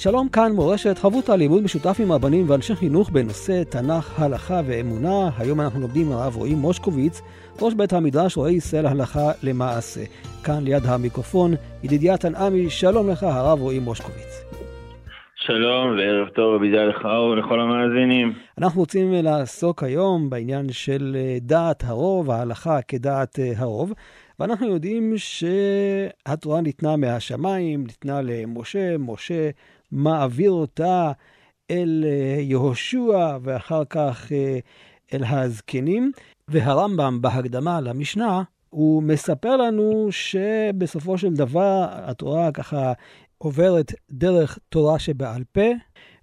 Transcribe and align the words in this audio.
שלום 0.00 0.28
כאן 0.28 0.52
מורשת, 0.52 0.98
חברותא 0.98 1.32
לימוד 1.32 1.62
משותף 1.62 1.96
עם 2.02 2.12
רבנים 2.12 2.50
ואנשי 2.50 2.74
חינוך 2.74 3.10
בנושא 3.10 3.62
תנ"ך, 3.64 4.20
הלכה 4.20 4.60
ואמונה. 4.66 5.30
היום 5.38 5.60
אנחנו 5.60 5.80
לומדים 5.80 6.06
עם 6.06 6.12
הרב 6.12 6.36
רועי 6.36 6.54
מושקוביץ, 6.54 7.22
ראש 7.62 7.74
בית 7.74 7.92
המדרש 7.92 8.36
רועי 8.36 8.54
ישראל 8.54 8.86
הלכה 8.86 9.30
למעשה. 9.42 10.00
כאן 10.44 10.64
ליד 10.64 10.82
המיקרופון, 10.86 11.50
ידידיה 11.82 12.16
תנעמי, 12.16 12.70
שלום 12.70 13.10
לך 13.10 13.22
הרב 13.22 13.60
רועי 13.60 13.78
מושקוביץ. 13.78 14.44
שלום 15.34 15.96
וערב 15.96 16.28
טוב 16.28 16.54
ובידי 16.54 16.86
לך 16.86 17.04
ולכל 17.04 17.60
המאזינים. 17.60 18.32
אנחנו 18.58 18.80
רוצים 18.80 19.12
לעסוק 19.12 19.82
היום 19.82 20.30
בעניין 20.30 20.66
של 20.72 21.16
דעת 21.40 21.84
הרוב, 21.86 22.30
ההלכה 22.30 22.82
כדעת 22.82 23.38
הרוב. 23.56 23.92
ואנחנו 24.40 24.66
יודעים 24.66 25.12
שהתורה 25.16 26.60
ניתנה 26.60 26.96
מהשמיים, 26.96 27.80
ניתנה 27.80 28.20
למשה, 28.22 28.98
משה 28.98 29.50
מעביר 29.92 30.50
אותה 30.50 31.12
אל 31.70 32.04
אה, 32.06 32.40
יהושע 32.40 33.36
ואחר 33.42 33.84
כך 33.84 34.32
אה, 34.32 34.58
אל 35.12 35.24
הזקנים. 35.24 36.12
והרמב"ם 36.48 37.22
בהקדמה 37.22 37.80
למשנה, 37.80 38.42
הוא 38.70 39.02
מספר 39.02 39.56
לנו 39.56 40.08
שבסופו 40.10 41.18
של 41.18 41.34
דבר 41.34 41.86
התורה 41.90 42.52
ככה 42.52 42.92
עוברת 43.38 43.92
דרך 44.10 44.58
תורה 44.68 44.98
שבעל 44.98 45.44
פה, 45.52 45.70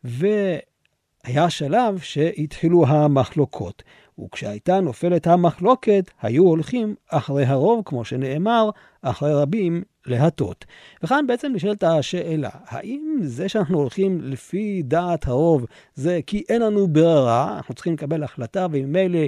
והיה 0.04 1.50
שלב 1.50 2.00
שהתחילו 2.00 2.88
המחלוקות. 2.88 3.84
וכשהייתה 4.20 4.80
נופלת 4.80 5.28
המחלוקת, 5.28 6.12
היו 6.22 6.44
הולכים 6.44 6.96
אחרי 7.10 7.46
הרוב, 7.46 7.82
כמו 7.86 8.06
שנאמר, 8.06 8.70
אחרי 9.02 9.34
רבים 9.34 9.84
להטות. 10.08 10.66
וכאן 11.04 11.28
בעצם 11.28 11.52
נשאלת 11.56 11.84
השאלה, 11.84 12.50
האם 12.68 13.18
זה 13.22 13.50
שאנחנו 13.50 13.78
הולכים 13.78 14.20
לפי 14.22 14.82
דעת 14.84 15.28
הרוב, 15.28 15.66
זה 15.94 16.20
כי 16.28 16.44
אין 16.50 16.62
לנו 16.62 16.88
ברירה, 16.88 17.54
אנחנו 17.58 17.74
צריכים 17.74 17.94
לקבל 17.94 18.24
החלטה, 18.24 18.68
וממילא 18.72 19.20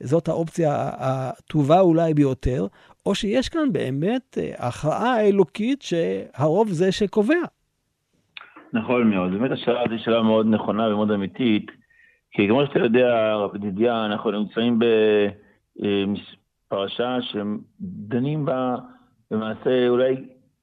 זאת 0.00 0.28
האופציה 0.28 0.90
הטובה 0.98 1.80
אולי 1.80 2.14
ביותר, 2.14 2.66
או 3.06 3.14
שיש 3.14 3.48
כאן 3.48 3.72
באמת 3.72 4.38
הכרעה 4.58 5.20
אלוקית 5.20 5.82
שהרוב 5.82 6.68
זה 6.68 6.92
שקובע? 6.92 7.34
נכון 8.72 9.10
מאוד, 9.10 9.30
באמת 9.32 9.50
השאלה 9.50 9.80
הזו 9.80 9.94
שאלה 10.04 10.22
מאוד 10.22 10.46
נכונה 10.46 10.88
ומאוד 10.88 11.10
אמיתית. 11.10 11.70
כי 12.32 12.48
כמו 12.48 12.66
שאתה 12.66 12.78
יודע, 12.78 13.30
הרב 13.32 13.56
ידידיה, 13.56 14.06
אנחנו 14.06 14.30
נמצאים 14.30 14.78
בפרשה 16.68 17.18
שדנים 17.20 18.44
בה 18.44 18.76
למעשה 19.30 19.88
אולי 19.88 20.16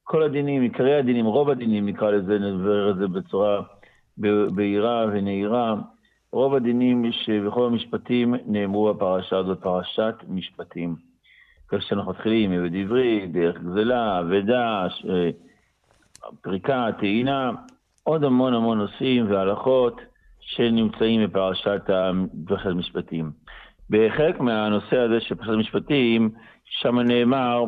כל 0.04 0.22
הדינים, 0.22 0.62
עיקרי 0.62 0.94
הדינים, 0.94 1.26
רוב 1.26 1.50
הדינים 1.50 1.86
נקרא 1.86 2.10
לזה, 2.10 2.38
נדבר 2.38 2.90
את 2.90 2.96
זה 2.96 3.08
בצורה 3.08 3.60
בהירה 4.54 5.06
ונהירה. 5.12 5.74
רוב 6.32 6.54
הדינים 6.54 7.12
שבכל 7.12 7.66
המשפטים 7.66 8.34
נאמרו 8.46 8.94
בפרשה 8.94 9.38
הזאת, 9.38 9.60
פרשת 9.60 10.14
משפטים. 10.28 10.96
כך 11.68 11.82
שאנחנו 11.82 12.10
מתחילים 12.10 12.52
עבד 12.52 12.74
עברי, 12.74 13.26
דרך 13.26 13.56
גזלה, 13.58 14.20
אבדה, 14.20 14.86
פריקה, 16.42 16.88
טעינה, 16.98 17.50
עוד 18.02 18.24
המון 18.24 18.54
המון 18.54 18.78
נושאים 18.78 19.30
והלכות. 19.30 20.00
שנמצאים 20.46 21.26
בפרשת 21.26 21.82
פרשת 22.46 22.66
משפטים. 22.66 23.30
בחלק 23.90 24.40
מהנושא 24.40 24.96
הזה 24.98 25.20
של 25.20 25.34
פרשת 25.34 25.50
משפטים, 25.50 26.30
שם 26.64 26.98
נאמר, 26.98 27.64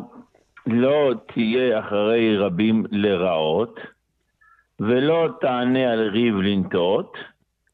לא 0.65 1.13
תהיה 1.33 1.79
אחרי 1.79 2.37
רבים 2.37 2.83
לרעות, 2.91 3.79
ולא 4.79 5.29
תענה 5.41 5.91
על 5.91 6.09
ריב 6.09 6.35
לנטות, 6.35 7.17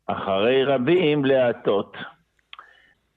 אחרי 0.07 0.63
רבים 0.63 1.25
להטות. 1.25 1.97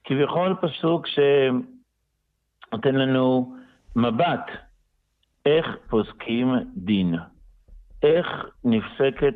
כביכול 0.03 0.55
פסוק 0.61 1.07
שנותן 1.07 2.95
לנו 2.95 3.55
מבט 3.95 4.51
איך 5.45 5.77
פוסקים 5.89 6.53
דין. 6.75 7.15
איך 8.03 8.27
נפסקת 8.63 9.33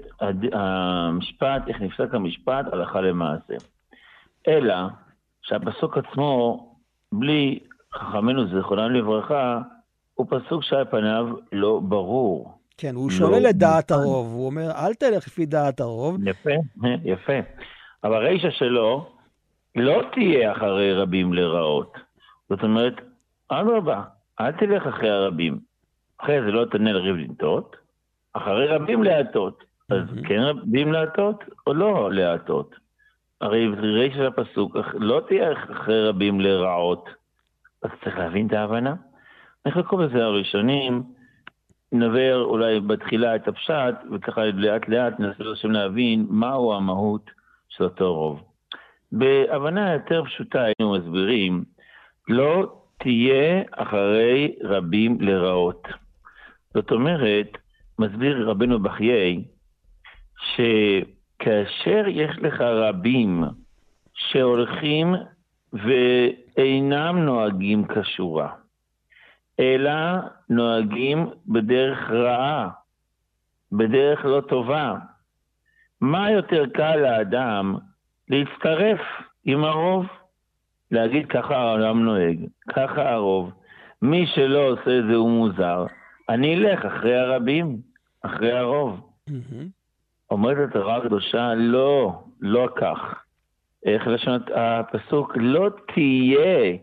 המשפט, 0.53 1.67
איך 1.67 1.81
נפסק 1.81 2.13
המשפט 2.13 2.65
הלכה 2.71 3.01
למעשה. 3.01 3.53
אלא 4.47 4.75
שהפסוק 5.41 5.97
עצמו, 5.97 6.69
בלי 7.11 7.59
חכמינו 7.93 8.47
זיכרונם 8.47 8.91
לברכה, 8.91 9.61
הוא 10.13 10.27
פסוק 10.29 10.63
שעל 10.63 10.85
פניו 10.85 11.27
לא 11.51 11.79
ברור. 11.83 12.57
כן, 12.77 12.95
הוא 12.95 13.11
לא 13.11 13.17
שולל 13.17 13.49
את 13.49 13.55
דעת 13.55 13.91
הרוב, 13.91 14.33
הוא 14.33 14.45
אומר, 14.45 14.71
אל 14.71 14.93
תלך 14.93 15.27
לפי 15.27 15.45
דעת 15.45 15.79
הרוב. 15.79 16.17
יפה, 16.27 16.49
יפה. 17.03 17.33
אבל 18.03 18.13
הרישה 18.13 18.51
שלו 18.51 19.09
לא 19.75 20.01
תהיה 20.13 20.51
אחרי 20.51 20.93
רבים 20.93 21.33
לרעות. 21.33 21.97
זאת 22.49 22.63
אומרת, 22.63 22.93
אדרבה, 23.49 24.01
אל 24.39 24.51
תלך 24.51 24.87
אחרי 24.87 25.09
הרבים. 25.09 25.59
אחרי 26.17 26.41
זה 26.41 26.51
לא 26.51 26.65
תענה 26.71 26.93
לריב 26.93 27.15
לנטות, 27.15 27.75
אחרי 28.33 28.67
רבים 28.67 29.03
להטות. 29.03 29.63
אז 29.89 30.01
כן 30.27 30.39
רבים 30.39 30.93
להטות 30.93 31.43
או 31.67 31.73
לא 31.73 32.13
להטות? 32.13 32.75
הרי 33.41 33.67
ריש 33.67 34.13
של 34.13 34.25
הפסוק 34.25 34.75
לא 34.93 35.21
תהיה 35.27 35.53
אחרי 35.53 36.07
רבים 36.07 36.41
לרעות. 36.41 37.09
אז 37.83 37.89
צריך 38.03 38.17
להבין 38.17 38.47
את 38.47 38.53
ההבנה. 38.53 38.95
נחלקו 39.67 39.97
בזה 39.97 40.25
הראשונים, 40.25 41.03
נדבר 41.91 42.43
אולי 42.43 42.79
בתחילה 42.79 43.35
את 43.35 43.47
הפשט, 43.47 43.95
וככה 44.11 44.45
לאט 44.45 44.89
לאט 44.89 45.19
ננסה 45.19 45.43
לשם 45.43 45.71
להבין 45.71 46.25
מהו 46.29 46.73
המהות 46.73 47.31
של 47.69 47.83
אותו 47.83 48.13
רוב. 48.15 48.43
בהבנה 49.11 49.93
יותר 49.93 50.23
פשוטה 50.25 50.63
היינו 50.63 50.93
מסבירים, 50.93 51.63
לא 52.27 52.81
תהיה 52.97 53.63
אחרי 53.71 54.55
רבים 54.63 55.17
לרעות. 55.21 55.87
זאת 56.73 56.91
אומרת, 56.91 57.57
מסביר 57.99 58.49
רבנו 58.49 58.79
בחיי, 58.79 59.43
שכאשר 60.53 62.03
יש 62.07 62.31
לך 62.41 62.61
רבים 62.61 63.43
שהולכים 64.13 65.15
ואינם 65.73 67.17
נוהגים 67.17 67.87
כשורה, 67.87 68.49
אלא 69.59 69.91
נוהגים 70.49 71.29
בדרך 71.47 72.09
רעה, 72.09 72.69
בדרך 73.71 74.25
לא 74.25 74.41
טובה, 74.41 74.95
מה 76.01 76.31
יותר 76.31 76.65
קל 76.73 76.95
לאדם 76.95 77.75
להצטרף 78.29 78.99
עם 79.45 79.63
הרוב? 79.63 80.05
להגיד 80.91 81.27
ככה 81.29 81.55
העולם 81.55 82.03
נוהג, 82.03 82.39
ככה 82.69 83.11
הרוב. 83.11 83.51
מי 84.01 84.27
שלא 84.35 84.59
עושה 84.59 85.01
זה 85.07 85.15
הוא 85.15 85.29
מוזר. 85.29 85.85
אני 86.29 86.55
אלך 86.55 86.85
אחרי 86.85 87.17
הרבים, 87.17 87.77
אחרי 88.21 88.51
הרוב. 88.51 89.09
אומרת 90.31 90.69
התורה 90.69 90.97
הקדושה, 90.97 91.53
לא, 91.55 92.23
לא 92.41 92.67
כך. 92.75 93.23
איך 93.85 94.07
לשון 94.07 94.39
הפסוק? 94.55 95.33
לא 95.35 95.69
תהיה 95.93 96.77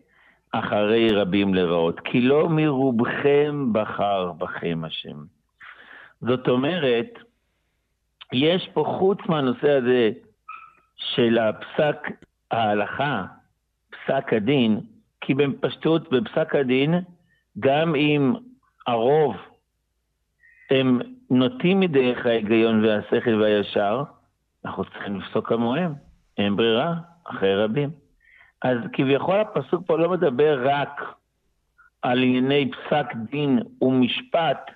אחרי 0.52 1.08
רבים 1.12 1.54
לרעות, 1.54 2.00
כי 2.00 2.20
לא 2.20 2.48
מרובכם 2.48 3.72
בחר 3.72 4.32
בכם 4.32 4.82
השם. 4.84 5.16
זאת 6.20 6.48
אומרת, 6.48 7.08
יש 8.32 8.68
פה 8.72 8.96
חוץ 8.98 9.18
מהנושא 9.28 9.70
הזה 9.70 10.10
של 10.96 11.38
הפסק 11.38 12.08
ההלכה, 12.50 13.24
פסק 13.90 14.32
הדין, 14.32 14.80
כי 15.20 15.34
בפשטות, 15.34 16.10
בפסק 16.10 16.54
הדין, 16.54 16.94
גם 17.60 17.94
אם 17.94 18.34
הרוב 18.86 19.36
הם 20.70 21.00
נוטים 21.30 21.80
מדרך 21.80 22.26
ההיגיון 22.26 22.84
והשכל 22.84 23.42
והישר, 23.42 24.02
אנחנו 24.64 24.84
צריכים 24.84 25.20
לפסוק 25.20 25.48
כמוהם, 25.48 25.92
אין 26.38 26.56
ברירה, 26.56 26.94
אחרי 27.24 27.64
רבים. 27.64 27.90
אז 28.62 28.78
כביכול 28.92 29.40
הפסוק 29.40 29.86
פה 29.86 29.98
לא 29.98 30.10
מדבר 30.10 30.68
רק 30.68 31.00
על 32.02 32.18
ענייני 32.18 32.70
פסק 32.70 33.06
דין 33.30 33.58
ומשפט 33.82 34.70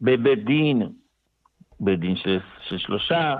בבית 0.00 0.44
דין, 0.44 0.88
בית 1.80 2.00
דין 2.00 2.16
של, 2.16 2.38
של 2.68 2.78
שלושה, 2.78 3.36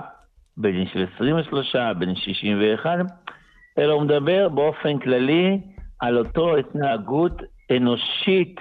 בין 0.57 0.87
של 0.93 1.05
23, 1.15 1.75
בין 1.97 2.15
61, 2.15 2.89
אלא 3.77 3.93
הוא 3.93 4.01
מדבר 4.01 4.49
באופן 4.49 4.99
כללי 4.99 5.61
על 5.99 6.17
אותו 6.17 6.57
התנהגות 6.57 7.41
אנושית 7.77 8.59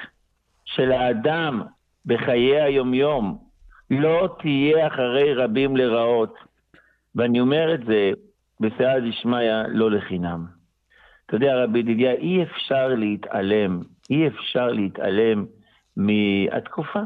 של 0.64 0.92
האדם 0.92 1.62
בחיי 2.06 2.60
היומיום. 2.60 3.38
לא 3.90 4.36
תהיה 4.38 4.86
אחרי 4.86 5.34
רבים 5.34 5.76
לרעות. 5.76 6.34
ואני 7.14 7.40
אומר 7.40 7.74
את 7.74 7.80
זה 7.86 8.12
בסייעא 8.60 8.98
דשמיא 8.98 9.62
לא 9.68 9.90
לחינם. 9.90 10.59
אתה 11.30 11.36
יודע, 11.36 11.64
רבי 11.64 11.78
ידידיה, 11.78 12.12
אי 12.12 12.42
אפשר 12.42 12.88
להתעלם, 12.88 13.80
אי 14.10 14.28
אפשר 14.28 14.68
להתעלם 14.68 15.44
מהתקופה 15.96 17.00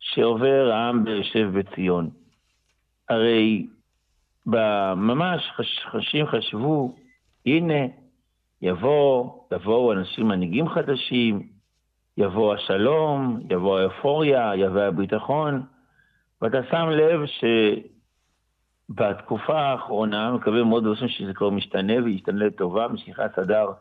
שעובר 0.00 0.70
העם 0.72 1.04
ביושב 1.04 1.58
בציון. 1.58 2.10
הרי 3.08 3.66
ממש 4.96 5.50
חשים 5.90 6.26
חשבו, 6.26 6.96
הנה, 7.46 7.86
יבוא, 8.62 9.30
יבואו 9.52 9.92
אנשים 9.92 10.28
מנהיגים 10.28 10.68
חדשים, 10.68 11.48
יבוא 12.18 12.54
השלום, 12.54 13.40
יבוא 13.50 13.78
האפוריה, 13.78 14.52
יבוא 14.56 14.80
הביטחון, 14.80 15.62
ואתה 16.42 16.58
שם 16.70 16.88
לב 16.88 17.20
שבתקופה 18.90 19.60
האחרונה, 19.60 20.32
מקווה 20.32 20.64
מאוד 20.64 20.84
בעצם 20.84 21.08
שזה 21.08 21.34
כבר 21.34 21.50
משתנה 21.50 21.92
וישתנה 22.04 22.44
לטובה, 22.46 22.88
משיכת 22.88 23.38
הדר 23.38 23.72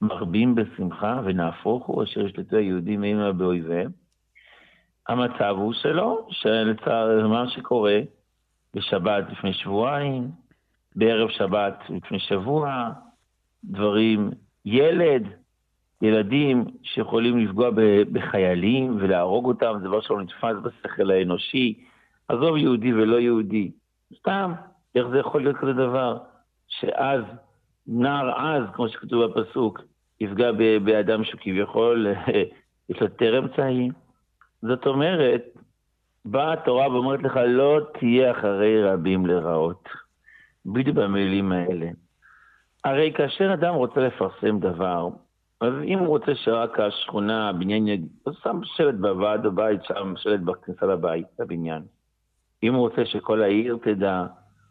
מרבים 0.00 0.54
בשמחה, 0.54 1.20
ונהפוך 1.24 1.86
הוא 1.86 2.02
אשר 2.02 2.20
ישלטו 2.20 2.56
היהודים 2.56 3.04
אימה 3.04 3.32
באויביהם. 3.32 3.90
המצב 5.08 5.54
הוא 5.58 5.72
שלא, 5.72 6.26
שלצער 6.30 7.28
מה 7.28 7.48
שקורה 7.48 8.00
בשבת 8.74 9.24
לפני 9.30 9.52
שבועיים, 9.52 10.30
בערב 10.96 11.28
שבת 11.30 11.82
לפני 11.90 12.18
שבוע, 12.18 12.90
דברים, 13.64 14.30
ילד, 14.64 15.22
ילדים 16.02 16.64
שיכולים 16.82 17.38
לפגוע 17.38 17.70
בחיילים 18.12 18.96
ולהרוג 19.00 19.46
אותם, 19.46 19.74
זה 19.80 19.88
דבר 19.88 20.00
שלא 20.00 20.22
נתפס 20.22 20.56
בשכל 20.62 21.10
האנושי. 21.10 21.84
עזוב 22.28 22.56
יהודי 22.56 22.92
ולא 22.92 23.16
יהודי. 23.20 23.70
סתם, 24.18 24.52
איך 24.94 25.06
זה 25.06 25.18
יכול 25.18 25.42
להיות 25.42 25.56
כזה 25.56 25.72
דבר? 25.72 26.18
שאז, 26.68 27.20
נער 27.86 28.30
עז, 28.30 28.62
כמו 28.72 28.88
שכתוב 28.88 29.24
בפסוק, 29.24 29.80
יפגע 30.20 30.52
באדם 30.84 31.24
שכביכול 31.24 32.06
יש 32.88 33.00
לו 33.00 33.06
יותר 33.06 33.38
אמצעים. 33.38 33.92
זאת 34.62 34.86
אומרת, 34.86 35.42
באה 36.24 36.52
התורה 36.52 36.88
ואומרת 36.88 37.22
לך, 37.22 37.36
לא 37.36 37.80
תהיה 37.98 38.30
אחרי 38.30 38.82
רבים 38.84 39.26
לרעות. 39.26 39.88
בדיוק 40.66 40.96
במילים 40.96 41.52
האלה. 41.52 41.86
הרי 42.84 43.12
כאשר 43.16 43.54
אדם 43.54 43.74
רוצה 43.74 44.00
לפרסם 44.00 44.58
דבר, 44.58 45.08
אז 45.60 45.72
אם 45.84 45.98
הוא 45.98 46.08
רוצה 46.08 46.34
שרק 46.34 46.80
השכונה, 46.80 47.48
הבניין 47.48 47.88
יגיד, 47.88 48.08
הוא 48.22 48.34
שם 48.42 48.60
שלט 48.64 48.94
בוועד 48.94 49.46
הבית, 49.46 49.84
שם 49.84 50.14
שלט 50.16 50.40
בכניסה 50.40 50.86
לבית, 50.86 51.26
לבניין. 51.38 51.82
אם 52.62 52.74
הוא 52.74 52.80
רוצה 52.80 53.04
שכל 53.04 53.42
העיר 53.42 53.78
תדע, 53.82 54.26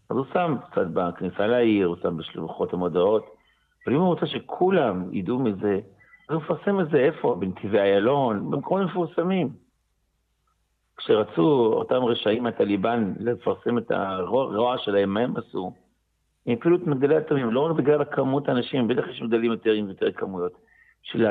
אז 0.09 0.17
הוא 0.17 0.25
שם 0.33 0.55
קצת 0.71 0.87
בכניסה 0.93 1.47
לעיר, 1.47 1.87
הוא 1.87 1.95
שם 2.01 2.17
בשלוחות 2.17 2.73
המודעות. 2.73 3.25
אבל 3.85 3.95
אם 3.95 4.01
הוא 4.01 4.07
רוצה 4.07 4.25
שכולם 4.25 5.13
ידעו 5.13 5.39
מזה, 5.39 5.79
אז 6.29 6.35
הוא 6.35 6.41
מפרסם 6.43 6.79
את 6.79 6.89
זה 6.89 6.97
איפה? 6.97 7.35
בנתיבי 7.39 7.79
איילון, 7.79 8.51
במקומות 8.51 8.89
מפורסמים. 8.89 9.49
כשרצו 10.97 11.73
אותם 11.73 12.03
רשעים 12.03 12.45
הטליבן 12.45 13.13
לפרסם 13.19 13.77
את 13.77 13.91
הרוע 13.91 14.77
שלהם, 14.77 15.13
מה 15.13 15.19
הם 15.19 15.37
עשו? 15.37 15.73
הם 16.47 16.53
הפעילו 16.53 16.77
את 16.77 16.87
מגדלי 16.87 17.17
התמים, 17.17 17.51
לא 17.51 17.59
רק 17.59 17.75
בגלל 17.75 18.01
הכמות 18.01 18.49
האנשים, 18.49 18.87
בטח 18.87 19.07
יש 19.09 19.21
מגדלים 19.21 19.51
יותר 19.51 19.71
עם 19.71 19.89
יותר 19.89 20.11
כמויות. 20.11 20.51
של 21.01 21.25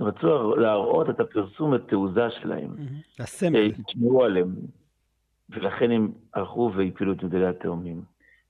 רצו 0.00 0.56
להראות 0.56 1.10
את 1.10 1.20
הפרסום 1.20 1.74
התעוזה 1.74 2.30
שלהם. 2.30 2.76
הסמל. 3.20 3.72
תשמעו 3.86 4.24
עליהם. 4.24 4.54
ולכן 5.50 5.90
הם 5.90 6.12
הלכו 6.34 6.72
והפילו 6.76 7.12
את 7.12 7.22
מגדלי 7.22 7.46
התאומים. 7.46 8.02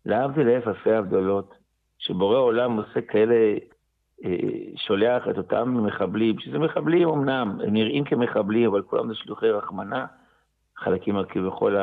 להבדיל 0.07 0.49
אלף 0.49 0.69
אלפי 0.69 0.93
הבדלות, 0.93 1.55
שבורא 1.99 2.39
עולם 2.39 2.77
עושה 2.77 3.01
כאלה, 3.01 3.35
אה, 4.25 4.37
שולח 4.77 5.29
את 5.31 5.39
אותם 5.39 5.87
מחבלים, 5.87 6.39
שזה 6.39 6.59
מחבלים 6.59 7.09
אמנם, 7.09 7.59
הם 7.67 7.73
נראים 7.73 8.05
כמחבלים, 8.05 8.71
אבל 8.71 8.83
כולם 8.83 9.09
זה 9.09 9.15
שלוחי 9.15 9.51
רחמנה, 9.51 10.07
חלקים 10.77 11.17
כביכול 11.29 11.77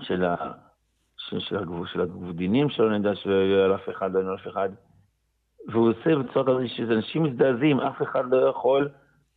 של, 0.00 0.24
ה, 0.24 0.36
של, 1.18 1.40
של, 1.40 1.56
הגבול, 1.58 1.86
של 1.86 2.00
הגבודינים, 2.00 2.68
שלא 2.68 2.98
נדע 2.98 3.14
שלא 3.14 3.34
יהיה 3.34 3.64
על 3.64 3.74
אף 3.74 3.88
אחד, 3.88 4.12
לא 4.12 4.18
יהיה 4.18 4.28
על 4.28 4.34
אף 4.34 4.48
אחד. 4.48 4.68
והוא 5.68 5.90
עושה 5.90 6.16
בצורה 6.16 6.46
כזאת 6.46 6.68
שאנשים 6.68 7.22
מזדעזעים, 7.22 7.80
אף 7.80 8.02
אחד 8.02 8.30
לא 8.30 8.36
יכול 8.36 8.88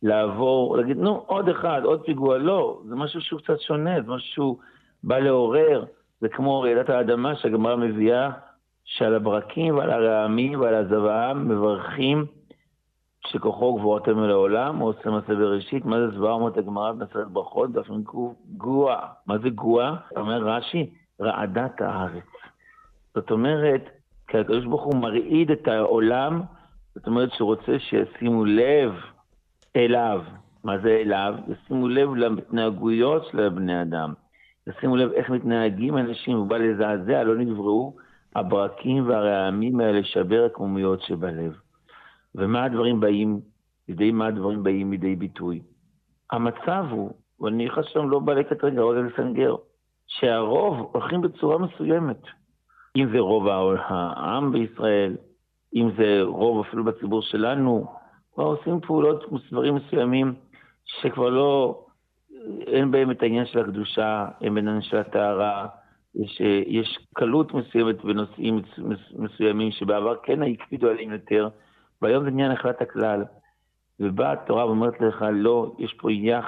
לעבור, 0.02 0.76
להגיד, 0.76 0.96
נו, 0.96 1.24
עוד 1.26 1.48
אחד, 1.48 1.80
עוד 1.84 2.02
פיגוע. 2.04 2.38
לא, 2.38 2.80
זה 2.88 2.94
משהו 2.94 3.20
שהוא 3.20 3.40
קצת 3.40 3.60
שונה, 3.60 4.02
זה 4.02 4.12
משהו 4.12 4.28
שהוא 4.28 4.56
בא 5.04 5.18
לעורר. 5.18 5.84
זה 6.20 6.28
כמו 6.28 6.60
רעידת 6.60 6.90
האדמה 6.90 7.36
שהגמרא 7.36 7.76
מביאה, 7.76 8.30
שעל 8.84 9.14
הברקים 9.14 9.76
ועל 9.76 9.90
הרעמים 9.90 10.60
ועל 10.60 10.74
הזוועם 10.74 11.48
מברכים 11.48 12.26
שכוחו 13.26 13.74
גבורתנו 13.74 14.28
לעולם, 14.28 14.76
הוא 14.76 14.88
עושה 14.88 15.10
מעשה 15.10 15.34
בראשית. 15.34 15.84
מה 15.84 16.00
זה 16.00 16.10
זוועה 16.10 16.32
אומרת 16.32 16.56
הגמרא 16.56 16.92
במסרת 16.92 17.28
ברכות? 17.28 17.72
דף 17.72 17.86
גוע. 18.56 18.96
מה 19.26 19.38
זה 19.38 19.50
גוע? 19.50 19.96
אומר 20.16 20.42
רש"י, 20.42 20.90
רעדת 21.20 21.80
הארץ. 21.80 22.24
זאת 23.14 23.30
אומרת, 23.30 23.90
כי 24.28 24.38
הקדוש 24.38 24.64
ברוך 24.64 24.82
הוא 24.82 24.94
מרעיד 24.94 25.50
את 25.50 25.68
העולם, 25.68 26.42
זאת 26.94 27.06
אומרת 27.06 27.32
שהוא 27.32 27.46
רוצה 27.46 27.78
שישימו 27.78 28.44
לב 28.44 28.92
אליו. 29.76 30.22
מה 30.64 30.78
זה 30.78 30.88
אליו? 30.88 31.34
ישימו 31.48 31.88
לב 31.88 32.14
להתנהגויות 32.14 33.24
של 33.30 33.48
בני 33.48 33.82
אדם. 33.82 34.12
ישימו 34.66 34.96
לב 34.96 35.12
איך 35.12 35.30
מתנהגים 35.30 35.98
אנשים, 35.98 36.36
הוא 36.36 36.46
בא 36.46 36.56
לזעזע, 36.56 37.22
לא 37.22 37.36
נבראו 37.36 37.96
הברקים 38.36 39.08
והרעמים 39.08 39.80
האלה 39.80 40.00
לשבר 40.00 40.44
הקמומיות 40.44 41.02
שבלב. 41.02 41.56
ומה 42.34 42.64
הדברים 42.64 43.00
באים, 43.00 43.40
לידי 43.88 44.10
מה 44.10 44.26
הדברים 44.26 44.62
באים 44.62 44.90
לידי 44.90 45.16
ביטוי? 45.16 45.62
המצב 46.30 46.84
הוא, 46.90 47.12
ואני 47.40 47.68
שאני 47.82 48.10
לא 48.10 48.18
בא 48.18 48.32
לקט 48.32 48.64
רגע, 48.64 48.82
רגע 48.82 49.00
לסנגר, 49.00 49.56
שהרוב 50.06 50.90
הולכים 50.92 51.20
בצורה 51.20 51.58
מסוימת. 51.58 52.22
אם 52.96 53.08
זה 53.12 53.18
רוב 53.18 53.46
העם 53.88 54.52
בישראל, 54.52 55.16
אם 55.74 55.90
זה 55.98 56.20
רוב 56.22 56.66
אפילו 56.66 56.84
בציבור 56.84 57.22
שלנו, 57.22 57.99
כבר 58.34 58.44
עושים 58.44 58.80
פעולות, 58.80 59.24
דברים 59.52 59.74
מסוימים 59.74 60.34
שכבר 60.84 61.28
לא, 61.28 61.84
אין 62.66 62.90
בהם 62.90 63.10
את 63.10 63.22
העניין 63.22 63.46
של 63.46 63.58
הקדושה, 63.58 64.28
אין 64.40 64.54
בהם 64.54 64.82
של 64.82 64.96
הטהרה, 64.96 65.66
יש, 66.14 66.40
יש 66.66 66.98
קלות 67.14 67.54
מסוימת 67.54 68.04
בנושאים 68.04 68.62
מסוימים 69.16 69.70
שבעבר 69.70 70.14
כן 70.22 70.42
הקפידו 70.42 70.88
עליהם 70.88 71.12
יותר, 71.12 71.48
והיום 72.02 72.22
זה 72.24 72.28
עניין 72.28 72.52
נחלת 72.52 72.82
הכלל. 72.82 73.24
ובאה 74.00 74.32
התורה 74.32 74.66
ואומרת 74.66 75.00
לך, 75.00 75.24
לא, 75.32 75.72
יש 75.78 75.94
פה 75.94 76.12
יח, 76.12 76.46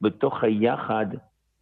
בתוך 0.00 0.44
היחד 0.44 1.06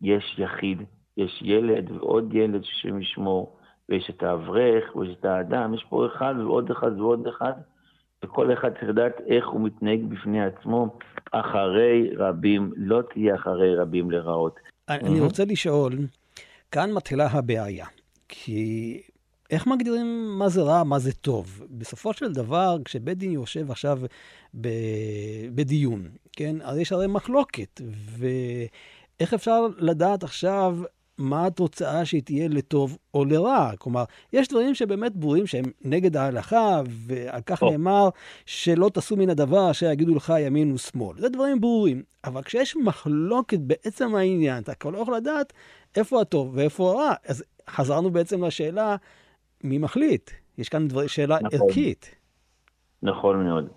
יש 0.03 0.39
יחיד, 0.39 0.83
יש 1.17 1.43
ילד 1.43 1.91
ועוד 1.91 2.35
ילד 2.35 2.65
ששם 2.65 3.01
ישמור. 3.01 3.57
ויש 3.89 4.11
את 4.11 4.23
האברך, 4.23 4.97
ויש 4.97 5.17
את 5.21 5.25
האדם, 5.25 5.75
יש 5.75 5.85
פה 5.89 6.07
אחד 6.07 6.35
ועוד 6.39 6.71
אחד 6.71 7.01
ועוד 7.01 7.27
אחד, 7.27 7.53
וכל 8.25 8.53
אחד 8.53 8.71
צריך 8.73 8.89
לדעת 8.89 9.13
איך 9.27 9.49
הוא 9.49 9.61
מתנהג 9.61 10.01
בפני 10.05 10.45
עצמו 10.45 10.99
אחרי 11.33 12.11
רבים, 12.17 12.73
לא 12.77 13.03
תהיה 13.15 13.35
אחרי 13.35 13.77
רבים 13.77 14.11
לרעות. 14.11 14.61
אני 14.89 15.21
רוצה 15.21 15.45
לשאול, 15.45 15.93
כאן 16.71 16.93
מתחילה 16.93 17.27
הבעיה, 17.27 17.87
כי 18.29 19.03
איך 19.51 19.67
מגדירים 19.67 20.35
מה 20.39 20.49
זה 20.49 20.63
רע, 20.63 20.85
מה 20.85 20.99
זה 20.99 21.13
טוב? 21.13 21.63
בסופו 21.71 22.13
של 22.13 22.33
דבר, 22.33 22.77
כשבית 22.85 23.19
דין 23.19 23.33
יושב 23.33 23.71
עכשיו 23.71 23.99
ב... 24.61 24.69
בדיון, 25.55 26.09
כן, 26.33 26.57
אז 26.63 26.79
יש 26.79 26.93
הרי 26.93 27.07
מחלוקת, 27.07 27.81
ואיך 28.19 29.35
אפשר 29.35 29.67
לדעת 29.79 30.23
עכשיו 30.23 30.79
מה 31.23 31.47
התוצאה 31.47 32.05
שהיא 32.05 32.23
תהיה 32.23 32.49
לטוב 32.49 32.99
או 33.15 33.25
לרע. 33.25 33.71
כלומר, 33.79 34.05
יש 34.33 34.49
דברים 34.49 34.75
שבאמת 34.75 35.17
ברורים 35.17 35.47
שהם 35.47 35.65
נגד 35.85 36.17
ההלכה, 36.17 36.81
ועל 36.87 37.41
כך. 37.47 37.63
נאמר 37.63 38.09
שלא 38.47 38.91
תעשו 38.95 39.17
מן 39.17 39.31
הדבר 39.31 39.71
אשר 39.71 39.87
יגידו 39.87 40.15
לך 40.15 40.33
ימין 40.41 40.73
ושמאל. 40.73 41.19
זה 41.19 41.29
דברים 41.29 41.61
ברורים. 41.61 42.03
אבל 42.25 42.43
כשיש 42.43 42.77
מחלוקת 42.77 43.59
בעצם 43.59 44.15
העניין, 44.15 44.63
אתה 44.63 44.75
כבר 44.75 44.91
לא 44.91 44.99
יכול 44.99 45.17
לדעת 45.17 45.53
איפה 45.97 46.21
הטוב 46.21 46.51
ואיפה 46.55 46.91
הרע. 46.91 47.13
אז 47.27 47.45
חזרנו 47.71 48.11
בעצם 48.11 48.45
לשאלה, 48.45 48.97
מי 49.65 49.79
מחליט? 49.79 50.31
יש 50.59 50.69
כאן 50.69 50.89
דבר, 50.89 51.07
שאלה 51.07 51.39
נכון. 51.43 51.69
ערכית. 51.69 52.15
נכון 53.03 53.45
מאוד. 53.47 53.69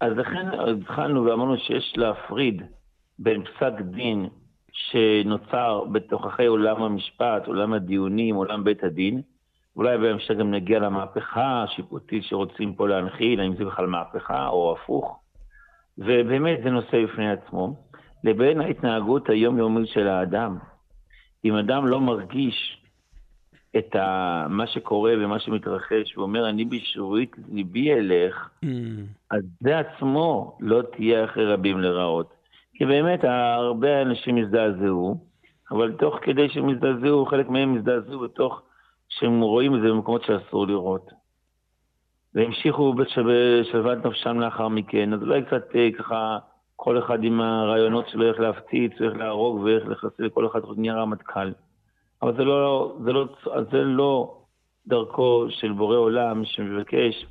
אז 0.00 0.12
לכן 0.16 0.46
התחלנו 0.80 1.24
ואמרנו 1.24 1.56
שיש 1.58 1.92
להפריד 1.96 2.62
בין 3.18 3.42
פסק 3.44 3.72
דין 3.80 4.28
שנוצר 4.78 5.84
בתוככי 5.92 6.46
עולם 6.46 6.82
המשפט, 6.82 7.46
עולם 7.46 7.72
הדיונים, 7.72 8.34
עולם 8.34 8.64
בית 8.64 8.84
הדין, 8.84 9.22
אולי 9.76 9.98
בהמשך 9.98 10.34
גם 10.34 10.50
נגיע 10.50 10.78
למהפכה 10.78 11.62
השיפוטית 11.62 12.24
שרוצים 12.24 12.74
פה 12.74 12.88
להנחיל, 12.88 13.40
האם 13.40 13.56
זה 13.56 13.64
בכלל 13.64 13.86
מהפכה 13.86 14.48
או 14.48 14.72
הפוך. 14.72 15.20
ובאמת 15.98 16.58
זה 16.62 16.70
נושא 16.70 17.04
בפני 17.04 17.30
עצמו. 17.30 17.74
לבין 18.24 18.60
ההתנהגות 18.60 19.28
היומיומית 19.28 19.88
של 19.88 20.08
האדם. 20.08 20.58
אם 21.44 21.54
אדם 21.54 21.86
לא 21.86 22.00
מרגיש 22.00 22.78
את 23.76 23.96
ה... 23.96 24.46
מה 24.48 24.66
שקורה 24.66 25.12
ומה 25.18 25.38
שמתרחש, 25.38 26.16
ואומר, 26.16 26.48
אני 26.48 26.64
בשורית 26.64 27.36
ליבי 27.52 27.92
אלך, 27.92 28.48
mm. 28.64 28.68
אז 29.30 29.42
זה 29.60 29.78
עצמו 29.78 30.58
לא 30.60 30.82
תהיה 30.96 31.24
אחרי 31.24 31.46
רבים 31.46 31.80
לרעות. 31.80 32.37
כי 32.78 32.84
באמת, 32.84 33.24
הרבה 33.24 34.02
אנשים 34.02 34.36
הזדעזעו, 34.36 35.16
אבל 35.70 35.92
תוך 35.92 36.18
כדי 36.22 36.48
שהם 36.48 36.68
הזדעזעו, 36.68 37.26
חלק 37.26 37.48
מהם 37.48 37.76
הזדעזעו 37.76 38.20
בתוך 38.20 38.62
שהם 39.08 39.40
רואים 39.40 39.74
את 39.74 39.80
זה 39.80 39.88
במקומות 39.88 40.22
שאסור 40.24 40.66
לראות. 40.66 41.10
והמשיכו 42.34 42.94
בשלוות 42.94 44.06
נפשם 44.06 44.40
לאחר 44.40 44.68
מכן, 44.68 45.12
אז 45.12 45.22
אולי 45.22 45.42
קצת 45.42 45.76
אה, 45.76 45.88
ככה, 45.98 46.38
כל 46.76 46.98
אחד 46.98 47.24
עם 47.24 47.40
הרעיונות 47.40 48.08
שלו 48.08 48.28
איך 48.28 48.40
להפציץ, 48.40 49.00
ואיך 49.00 49.16
להרוג, 49.16 49.60
ואיך 49.60 49.88
לחסל, 49.88 50.28
כל 50.28 50.46
אחד 50.46 50.60
נהיה 50.76 50.94
רמטכ"ל. 50.94 51.52
אבל 52.22 52.36
זה 52.36 52.44
לא, 52.44 52.96
זה, 53.04 53.12
לא, 53.12 53.28
זה 53.70 53.84
לא 53.84 54.36
דרכו 54.86 55.46
של 55.50 55.72
בורא 55.72 55.96
עולם 55.96 56.44
שמבקש 56.44 57.26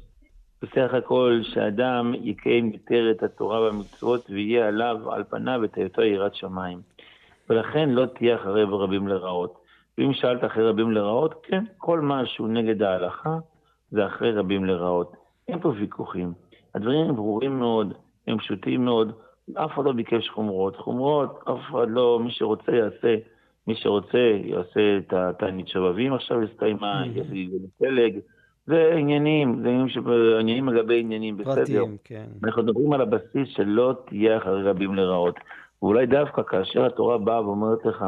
בסך 0.62 0.94
הכל 0.94 1.40
שאדם 1.44 2.14
יקיים 2.22 2.72
יותר 2.74 3.12
את 3.12 3.24
התורה 3.24 3.62
והמצוות 3.62 4.30
ויהיה 4.30 4.68
עליו, 4.68 5.12
על 5.12 5.24
פניו, 5.24 5.64
את 5.64 5.78
היותו 5.78 6.02
יראת 6.02 6.36
שמיים. 6.36 6.82
ולכן 7.50 7.90
לא 7.90 8.06
תהיה 8.06 8.36
אחרי 8.36 8.64
רבים 8.64 9.08
לרעות. 9.08 9.68
ואם 9.98 10.14
שאלת 10.14 10.44
אחרי 10.44 10.70
רבים 10.70 10.92
לרעות, 10.92 11.34
כן, 11.44 11.64
כל 11.78 12.00
מה 12.00 12.26
שהוא 12.26 12.48
נגד 12.48 12.82
ההלכה 12.82 13.38
זה 13.92 14.06
אחרי 14.06 14.32
רבים 14.32 14.66
לרעות. 14.66 15.14
אין 15.48 15.60
פה 15.60 15.70
ויכוחים. 15.70 16.34
הדברים 16.76 17.10
הם 17.10 17.16
ברורים 17.16 17.60
מאוד, 17.60 17.94
הם 18.28 18.38
פשוטים 18.38 18.86
מאוד. 18.86 19.12
אף 19.54 19.72
אחד 19.72 19.86
לא 19.86 19.92
ביקש 19.92 20.30
חומרות. 20.30 20.76
חומרות, 20.76 21.40
אף 21.44 21.60
אחד 21.70 21.86
לא, 21.90 22.20
מי 22.24 22.32
שרוצה 22.32 22.72
יעשה. 22.72 23.16
מי 23.68 23.76
שרוצה 23.76 24.40
יעשה 24.44 24.98
את 24.98 25.14
התענית 25.14 25.68
שבבים 25.68 26.14
עכשיו 26.14 26.42
הסתיימה. 26.44 27.04
יעשה 27.14 27.34
פלג. 27.80 28.20
זה 28.68 28.94
עניינים, 28.98 29.62
זה 29.62 29.68
עניינים, 29.68 29.90
שב... 29.90 30.10
עניינים 30.40 30.70
לגבי 30.70 31.00
עניינים, 31.00 31.38
בסדר. 31.38 31.56
פרטים, 31.56 31.98
כן. 32.04 32.26
אנחנו 32.44 32.64
מדברים 32.64 32.94
על 32.94 33.02
הבסיס 33.02 33.50
שלא 33.50 33.94
תהיה 34.06 34.38
אחרי 34.38 34.64
רבים 34.64 34.96
לרעות. 34.96 35.36
ואולי 35.82 36.06
דווקא 36.06 36.44
כאשר 36.44 36.86
התורה 36.86 37.18
באה 37.18 37.46
ואומרת 37.46 37.86
לך, 37.86 38.06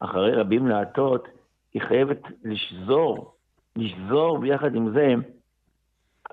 אחרי 0.00 0.32
רבים 0.32 0.66
להטות, 0.66 1.28
היא 1.74 1.82
חייבת 1.82 2.22
לשזור, 2.44 3.34
לשזור 3.76 4.38
ביחד 4.38 4.74
עם 4.74 4.90
זה, 4.90 5.14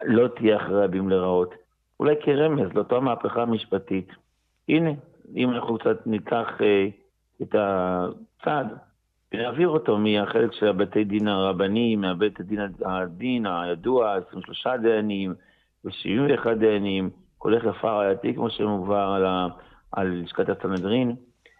לא 0.04 0.28
תהיה 0.28 0.58
אחרי 0.58 0.84
רבים 0.84 1.10
לרעות. 1.10 1.54
אולי 2.00 2.16
כרמז 2.24 2.74
לאותה 2.74 3.00
מהפכה 3.00 3.42
המשפטית. 3.42 4.08
הנה, 4.70 4.92
אם 5.36 5.50
אנחנו 5.50 5.78
קצת 5.78 6.08
ניקח 6.08 6.48
אה, 6.62 6.88
את 7.42 7.56
הצד, 7.56 8.66
ונעביר 9.34 9.68
אותו 9.68 9.98
מהחלק 9.98 10.54
של 10.54 10.68
הבתי 10.68 11.04
דין 11.04 11.28
הרבניים, 11.28 12.02
מהבית 12.02 12.40
הדין, 12.40 12.60
הדין 12.86 13.46
הידוע, 13.46 14.16
23 14.28 14.68
דיינים 14.82 15.34
ו-71 15.86 16.54
דיינים, 16.60 17.10
הולך 17.38 17.64
יפה 17.64 17.92
רעייתי, 17.92 18.34
כמו 18.34 18.50
שמובא 18.50 19.16
על, 19.16 19.26
ה, 19.26 19.48
על 19.92 20.22
לשכת 20.24 20.50
הסנהדרין, 20.50 21.16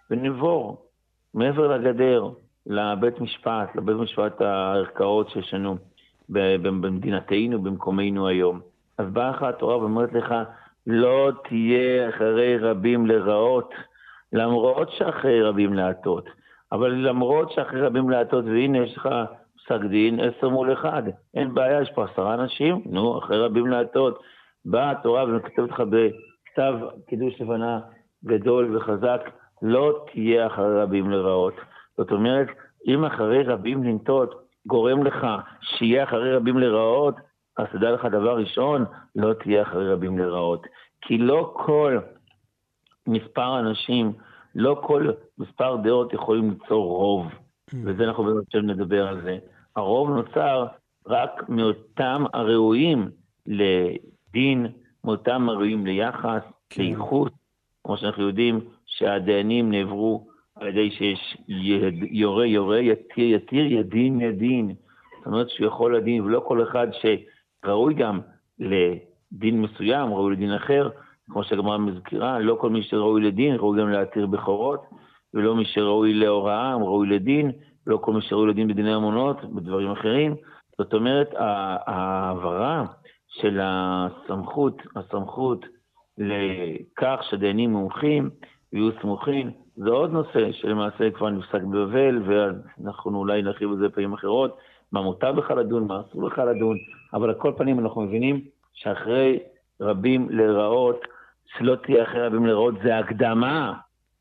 ונבור 0.10 0.86
מעבר 1.34 1.78
לגדר 1.78 2.30
לבית 2.66 3.22
משפט, 3.22 3.76
לבית 3.76 3.96
משפט 3.96 4.42
הערכאות 4.42 5.30
שיש 5.30 5.54
לנו 5.54 5.78
במדינתנו, 6.30 7.62
במקומנו 7.62 8.28
היום. 8.28 8.60
אז 8.98 9.06
באה 9.14 9.30
לך 9.30 9.44
התורה 9.44 9.78
ואומרת 9.78 10.14
לך, 10.14 10.36
לא 10.88 11.32
תהיה 11.50 12.10
אחרי 12.10 12.58
רבים 12.58 13.06
לרעות, 13.06 13.74
למרות 14.34 14.90
שאחרי 14.92 15.42
רבים 15.42 15.74
להטות. 15.74 16.26
אבל 16.72 16.92
למרות 16.92 17.52
שאחרי 17.52 17.82
רבים 17.82 18.10
להטות, 18.10 18.46
והנה 18.46 18.78
יש 18.78 18.98
לך 18.98 19.10
פסק 19.58 19.82
דין, 19.90 20.20
עשר 20.20 20.50
מול 20.50 20.74
אחד. 20.74 21.04
אין 21.34 21.54
בעיה, 21.54 21.82
יש 21.82 21.92
פה 21.96 22.06
עשרה 22.06 22.34
אנשים, 22.34 22.82
נו, 22.86 23.20
אחרי 23.20 23.40
רבים 23.40 23.68
להטות. 23.68 24.20
באה 24.66 24.92
התורה 24.92 25.24
ומכתבת 25.24 25.70
לך 25.70 25.84
בכתב 25.90 26.74
קידוש 27.08 27.42
לבנה 27.42 27.80
גדול 28.26 28.78
וחזק, 28.78 29.22
לא 29.62 30.06
תהיה 30.12 30.48
אחרי 30.48 30.82
רבים 30.82 31.12
לרעות. 31.12 31.54
זאת 31.98 32.12
אומרת, 32.12 32.48
אם 32.88 33.06
אחרי 33.06 33.44
רבים 33.44 33.84
לנטות 33.84 34.36
גורם 34.66 35.04
לך 35.04 35.28
שיהיה 35.62 36.04
אחרי 36.04 36.36
רבים 36.36 36.58
לרעות, 36.58 37.16
אז 37.58 37.68
תדע 37.72 37.92
לך 37.92 38.06
דבר 38.06 38.38
ראשון, 38.38 38.86
לא 39.16 39.34
תהיה 39.34 39.62
אחרי 39.62 39.94
רבים 39.94 40.18
לרעות. 40.20 40.68
כי 41.02 41.18
לא 41.18 41.54
כל 41.58 42.00
מספר 43.08 43.60
אנשים, 43.60 44.14
לא 44.56 44.82
כל 44.84 45.08
מספר 45.38 45.76
דעות 45.76 46.14
יכולים 46.14 46.50
ליצור 46.50 46.98
רוב. 46.98 47.26
Mm. 47.26 47.76
וזה 47.84 48.04
אנחנו 48.04 48.24
באמת 48.24 48.56
נדבר 48.56 49.08
על 49.08 49.22
זה. 49.22 49.38
הרוב 49.76 50.10
נוצר 50.10 50.66
רק 51.08 51.50
מאותם 51.50 52.24
הראויים 52.34 53.10
לדין, 53.48 54.68
מאותם 55.04 55.50
הראויים 55.50 55.86
ליחס, 55.86 56.42
כן. 56.70 56.84
לייחוס, 56.84 57.30
כמו 57.84 57.98
שאנחנו 57.98 58.24
יודעים 58.24 58.60
שהדיינים 58.86 59.72
נעברו 59.72 60.28
על 60.56 60.68
ידי 60.68 60.92
שיש 60.92 61.38
יורה 62.12 62.46
יורה, 62.46 62.80
יתיר 62.80 63.36
יתיר, 63.36 63.66
ידין 63.66 64.22
ידין. 64.22 64.74
זאת 65.18 65.26
אומרת 65.26 65.50
שהוא 65.50 65.68
יכול 65.68 65.98
לדין, 65.98 66.22
ולא 66.22 66.44
כל 66.48 66.64
אחד 66.64 66.88
שראוי 66.92 67.94
גם 67.94 68.20
לדין 68.60 69.62
מסוים, 69.62 70.14
ראוי 70.14 70.36
לדין 70.36 70.54
אחר, 70.54 70.90
כמו 71.32 71.44
שהגמרא 71.44 71.78
מזכירה, 71.78 72.40
לא 72.40 72.56
כל 72.56 72.70
מי 72.70 72.84
שראוי 72.84 73.22
לדין, 73.22 73.56
ראוי 73.56 73.80
גם 73.80 73.90
להתיר 73.90 74.26
בכורות, 74.26 74.82
ולא 75.34 75.56
מי 75.56 75.66
שראוי 75.66 76.14
להוראה, 76.14 76.76
ראוי 76.76 77.08
לדין, 77.08 77.52
לא 77.88 77.98
כל 77.98 78.14
מי 78.14 78.22
שראוי 78.22 78.50
לדין 78.50 78.68
בדיני 78.68 78.96
אמונות, 78.96 79.44
בדברים 79.44 79.92
אחרים. 79.92 80.36
זאת 80.78 80.94
אומרת, 80.94 81.30
ההעברה 81.36 82.86
של 83.28 83.60
הסמכות, 83.62 84.82
הסמכות 84.96 85.66
לכך 86.18 87.20
שדיינים 87.30 87.72
מומחים 87.72 88.30
ויהיו 88.74 88.90
סמוכים, 89.02 89.52
זה 89.76 89.90
עוד 89.90 90.12
נושא 90.12 90.52
שלמעשה 90.52 91.12
כבר 91.12 91.30
נפסק 91.30 91.62
בבבל, 91.62 92.22
ואנחנו 92.26 93.18
אולי 93.20 93.42
נרחיב 93.42 93.70
על 93.72 93.78
זה 93.78 93.90
פעמים 93.90 94.14
אחרות, 94.14 94.58
מה 94.92 95.02
מותר 95.02 95.32
בכלל 95.32 95.60
לדון, 95.60 95.88
מה 95.88 96.02
אסור 96.02 96.30
בכלל 96.30 96.50
לדון, 96.50 96.78
אבל 97.14 97.30
על 97.30 97.36
כל 97.36 97.54
פנים 97.58 97.80
אנחנו 97.80 98.02
מבינים 98.02 98.42
שאחרי 98.74 99.40
רבים 99.82 100.28
לרעות, 100.30 101.02
שלא 101.58 101.76
תהיה 101.76 102.04
אחרי 102.04 102.28
רבים 102.28 102.46
לרעות, 102.46 102.74
זה 102.84 102.98
הקדמה 102.98 103.74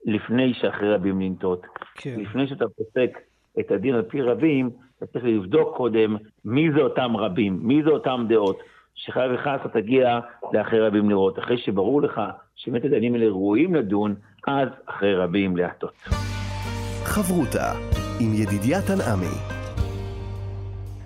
לפני 0.04 0.54
שאחרי 0.54 0.94
רבים 0.94 1.20
לנטות. 1.20 1.66
כן. 1.94 2.20
לפני 2.20 2.46
שאתה 2.46 2.64
פוסק 2.76 3.18
את 3.60 3.70
הדין 3.70 3.94
על 3.94 4.02
פי 4.02 4.22
רבים, 4.22 4.70
אתה 4.98 5.06
צריך 5.06 5.24
לבדוק 5.24 5.76
קודם 5.76 6.16
מי 6.44 6.72
זה 6.72 6.80
אותם 6.80 7.16
רבים, 7.16 7.58
מי 7.62 7.82
זה 7.82 7.90
אותם 7.90 8.24
דעות. 8.28 8.58
שחייב 8.94 9.32
וחס 9.34 9.60
אתה 9.66 9.80
תגיע 9.80 10.20
לאחרי 10.52 10.80
רבים 10.80 11.10
לראות. 11.10 11.38
אחרי 11.38 11.58
שברור 11.58 12.02
לך 12.02 12.20
שבאמת 12.56 12.84
הדיינים 12.84 13.14
האלה 13.14 13.26
ראויים 13.26 13.74
לדון, 13.74 14.14
אז 14.46 14.68
אחרי 14.86 15.14
רבים 15.14 15.56
להטות. 15.56 15.92
חברותה 17.04 17.72
עם 18.20 18.34
ידידיה 18.34 18.78
תנעמי 18.82 19.59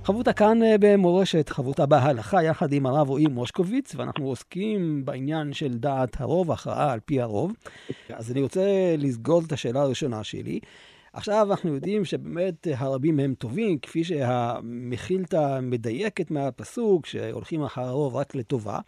חברותה 0.05 0.33
כאן 0.33 0.63
אה, 0.63 0.77
במורשת, 0.81 1.49
חברותה 1.49 1.87
בהלכה, 1.87 2.43
יחד 2.43 2.73
עם 2.73 2.87
הרב 2.87 3.09
רועי 3.09 3.27
מושקוביץ, 3.27 3.95
ואנחנו 3.95 4.27
עוסקים 4.27 5.05
בעניין 5.05 5.53
של 5.53 5.75
דעת 5.79 6.21
הרוב, 6.21 6.53
הכרעה 6.53 6.93
על 6.93 7.01
פי 7.01 7.21
הרוב. 7.21 7.53
אז 8.09 8.33
אני 8.33 8.43
רוצה 8.43 8.95
לסגור 8.99 9.43
את 9.47 9.53
השאלה 9.53 9.81
הראשונה 9.83 10.25
שלי. 10.25 10.61
עכשיו 11.13 11.47
אנחנו 11.51 11.75
יודעים 11.75 12.05
שבאמת 12.05 12.67
הרבים 12.77 13.21
הם 13.21 13.35
טובים, 13.35 13.79
כפי 13.79 14.05
שהמכילתא 14.05 15.61
מדייקת 15.63 16.31
מהפסוק, 16.31 17.07
שהולכים 17.07 17.63
אחר 17.63 17.83
הרוב 17.83 18.17
רק 18.17 18.35
לטובה. 18.35 18.79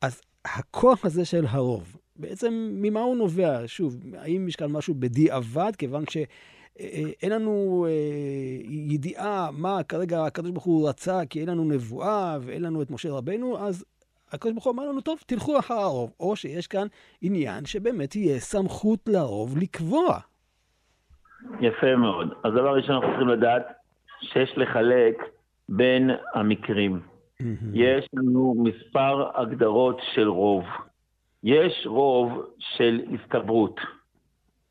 אז 0.00 0.20
הכוח 0.44 1.04
הזה 1.04 1.24
של 1.24 1.44
הרוב, 1.48 1.96
בעצם 2.16 2.70
ממה 2.72 3.00
הוא 3.00 3.16
נובע? 3.16 3.60
שוב, 3.66 3.96
האם 4.18 4.48
יש 4.48 4.56
כאן 4.56 4.72
משהו 4.72 4.94
בדיעבד, 4.98 5.72
כיוון 5.78 6.04
שאין 6.78 7.32
לנו 7.32 7.86
אה, 7.88 7.92
ידיעה 8.68 9.50
מה 9.52 9.82
כרגע 9.82 10.24
הקדוש 10.24 10.50
ברוך 10.50 10.64
הוא 10.64 10.88
רצה, 10.88 11.26
כי 11.30 11.40
אין 11.40 11.48
לנו 11.48 11.64
נבואה 11.64 12.38
ואין 12.40 12.62
לנו 12.62 12.82
את 12.82 12.90
משה 12.90 13.12
רבנו, 13.12 13.58
אז 13.58 13.84
הקדוש 14.32 14.52
ברוך 14.52 14.64
הוא 14.64 14.74
אמר 14.74 14.88
לנו, 14.88 15.00
טוב, 15.00 15.18
תלכו 15.26 15.58
אחר 15.58 15.74
הרוב. 15.74 16.12
או 16.20 16.36
שיש 16.36 16.66
כאן 16.66 16.86
עניין 17.22 17.64
שבאמת 17.64 18.10
תהיה 18.10 18.38
סמכות 18.38 19.00
לרוב 19.06 19.58
לקבוע. 19.58 20.18
יפה 21.60 21.96
מאוד. 21.96 22.28
אז 22.44 22.52
דבר 22.52 22.76
ראשון, 22.76 22.94
אנחנו 22.94 23.08
צריכים 23.08 23.28
לדעת 23.28 23.66
שיש 24.20 24.52
לחלק 24.56 25.22
בין 25.68 26.10
המקרים. 26.34 27.00
יש 27.72 28.08
לנו 28.14 28.54
מספר 28.58 29.40
הגדרות 29.40 30.00
של 30.14 30.28
רוב. 30.28 30.64
יש 31.44 31.86
רוב 31.86 32.46
של 32.58 33.00
הסתברות. 33.14 33.80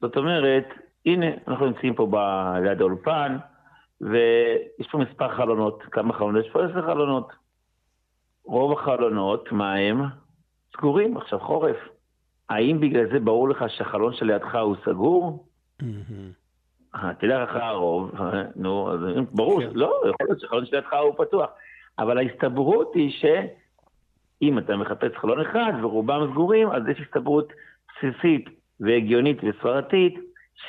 זאת 0.02 0.18
אומרת, 0.18 0.66
הנה, 1.06 1.26
אנחנו 1.48 1.66
נמצאים 1.66 1.96
פה 1.96 2.08
ליד 2.64 2.82
האולפן, 2.82 3.38
ויש 4.02 4.88
פה 4.92 4.98
מספר 4.98 5.36
חלונות. 5.36 5.84
כמה 5.92 6.14
חלונות? 6.14 6.46
יש 6.46 6.52
פה 6.52 6.66
עשר 6.66 6.82
חלונות. 6.82 7.32
רוב 8.46 8.80
החלונות, 8.80 9.52
מה 9.52 9.74
הם? 9.74 10.02
סגורים, 10.74 11.18
עכשיו 11.18 11.40
חורף. 11.40 11.78
האם 12.50 12.80
בגלל 12.80 13.10
זה 13.12 13.20
ברור 13.20 13.50
לך 13.50 13.66
שהחלון 13.68 14.14
שלידך 14.14 14.56
הוא 14.56 14.76
סגור? 14.86 15.46
תלך 17.20 17.50
אחרי 17.50 17.62
הרוב, 17.62 18.12
נו, 18.56 18.92
אז 18.92 19.00
ברור, 19.32 19.62
כן. 19.62 19.70
לא, 19.74 20.02
יכול 20.10 20.28
להיות 20.28 20.40
שהחלון 20.40 20.66
שלידך 20.66 20.94
הוא 20.94 21.26
פתוח. 21.26 21.50
אבל 22.00 22.18
ההסתברות 22.18 22.96
היא 22.96 23.12
שאם 23.12 24.58
אתה 24.58 24.76
מחפש 24.76 25.12
חלון 25.16 25.42
אחד 25.42 25.74
ורובם 25.82 26.28
סגורים, 26.32 26.72
אז 26.72 26.84
יש 26.88 27.00
הסתברות 27.00 27.54
בסיסית 27.90 28.50
והגיונית 28.80 29.38
וסברתית, 29.44 30.20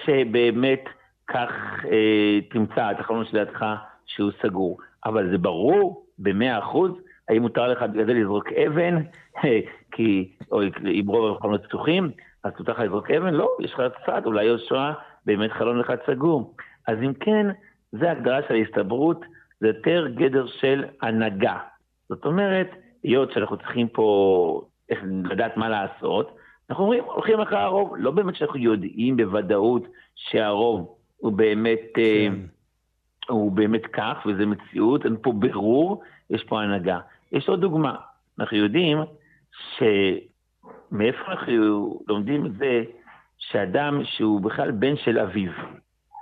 שבאמת 0.04 0.84
כך 1.28 1.50
אה, 1.90 2.38
תמצא 2.50 2.90
את 2.90 3.00
החלון 3.00 3.24
שלידך 3.24 3.64
שהוא 4.06 4.30
סגור. 4.42 4.78
אבל 5.04 5.30
זה 5.30 5.38
ברור 5.38 6.06
במאה 6.18 6.58
אחוז, 6.58 6.90
האם 7.28 7.42
מותר 7.42 7.68
לך 7.68 7.82
בגלל 7.82 8.06
זה 8.06 8.14
לזרוק 8.14 8.48
אבן, 8.52 8.96
כי, 9.92 10.32
או 10.52 10.62
אם 11.00 11.04
רוב 11.06 11.36
החלונות 11.36 11.64
פתוחים, 11.64 12.10
אז 12.44 12.52
מותר 12.58 12.72
לך 12.72 12.78
לזרוק 12.78 13.10
אבן? 13.10 13.34
לא, 13.34 13.48
יש 13.60 13.72
לך 13.72 13.82
צד, 14.06 14.26
אולי 14.26 14.44
יושע 14.44 14.92
באמת 15.26 15.52
חלון 15.52 15.80
אחד 15.80 15.96
סגור. 16.06 16.54
אז 16.88 16.98
אם 17.02 17.12
כן, 17.14 17.46
זה 17.92 18.10
הגדרה 18.10 18.40
של 18.48 18.54
ההסתברות, 18.54 19.24
זה 19.60 19.66
יותר 19.66 20.06
גדר 20.08 20.46
של 20.46 20.84
הנהגה. 21.02 21.58
זאת 22.08 22.24
אומרת, 22.24 22.70
היות 23.02 23.32
שאנחנו 23.32 23.56
צריכים 23.56 23.88
פה 23.88 24.62
לדעת 25.24 25.56
מה 25.56 25.68
לעשות, 25.68 26.36
אנחנו 26.70 26.84
אומרים, 26.84 27.04
הולכים 27.04 27.40
אחרי 27.40 27.58
הרוב, 27.58 27.94
לא 27.96 28.10
באמת 28.10 28.34
שאנחנו 28.34 28.58
יודעים 28.58 29.16
בוודאות 29.16 29.88
שהרוב 30.14 30.96
הוא 31.16 31.32
באמת, 31.32 31.80
אה, 31.98 32.26
כן. 32.28 32.34
הוא 33.28 33.52
באמת 33.52 33.86
כך, 33.86 34.26
וזה 34.26 34.46
מציאות, 34.46 35.04
אין 35.04 35.16
פה 35.22 35.32
בירור, 35.32 36.02
יש 36.30 36.44
פה 36.44 36.62
הנהגה. 36.62 36.98
יש 37.32 37.48
עוד 37.48 37.60
דוגמה, 37.60 37.96
אנחנו 38.40 38.56
יודעים 38.56 38.98
שמאיפה 39.76 41.24
אנחנו 41.28 42.00
לומדים 42.08 42.46
את 42.46 42.52
זה 42.58 42.84
שאדם 43.38 44.00
שהוא 44.04 44.40
בכלל 44.40 44.70
בן 44.70 44.96
של 44.96 45.18
אביו, 45.18 45.52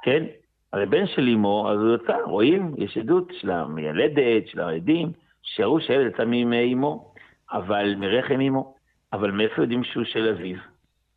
כן? 0.02 0.24
הרי 0.72 0.86
בן 0.86 1.06
של 1.06 1.28
אמו, 1.28 1.70
אז 1.70 1.78
הוא 1.78 1.94
יצא, 1.94 2.16
רואים, 2.24 2.74
יש 2.78 2.96
עדות 2.96 3.32
של 3.40 3.50
המיילדת, 3.50 4.46
של 4.46 4.60
העדים, 4.60 5.12
שהראו 5.42 5.80
שהילד 5.80 6.12
יצא 6.14 6.24
מאמו, 6.24 7.14
אבל 7.52 7.94
מרחם 7.96 8.40
אמו, 8.40 8.73
אבל 9.14 9.30
מאיפה 9.30 9.62
יודעים 9.62 9.84
שהוא 9.84 10.04
של 10.04 10.28
אביו? 10.28 10.56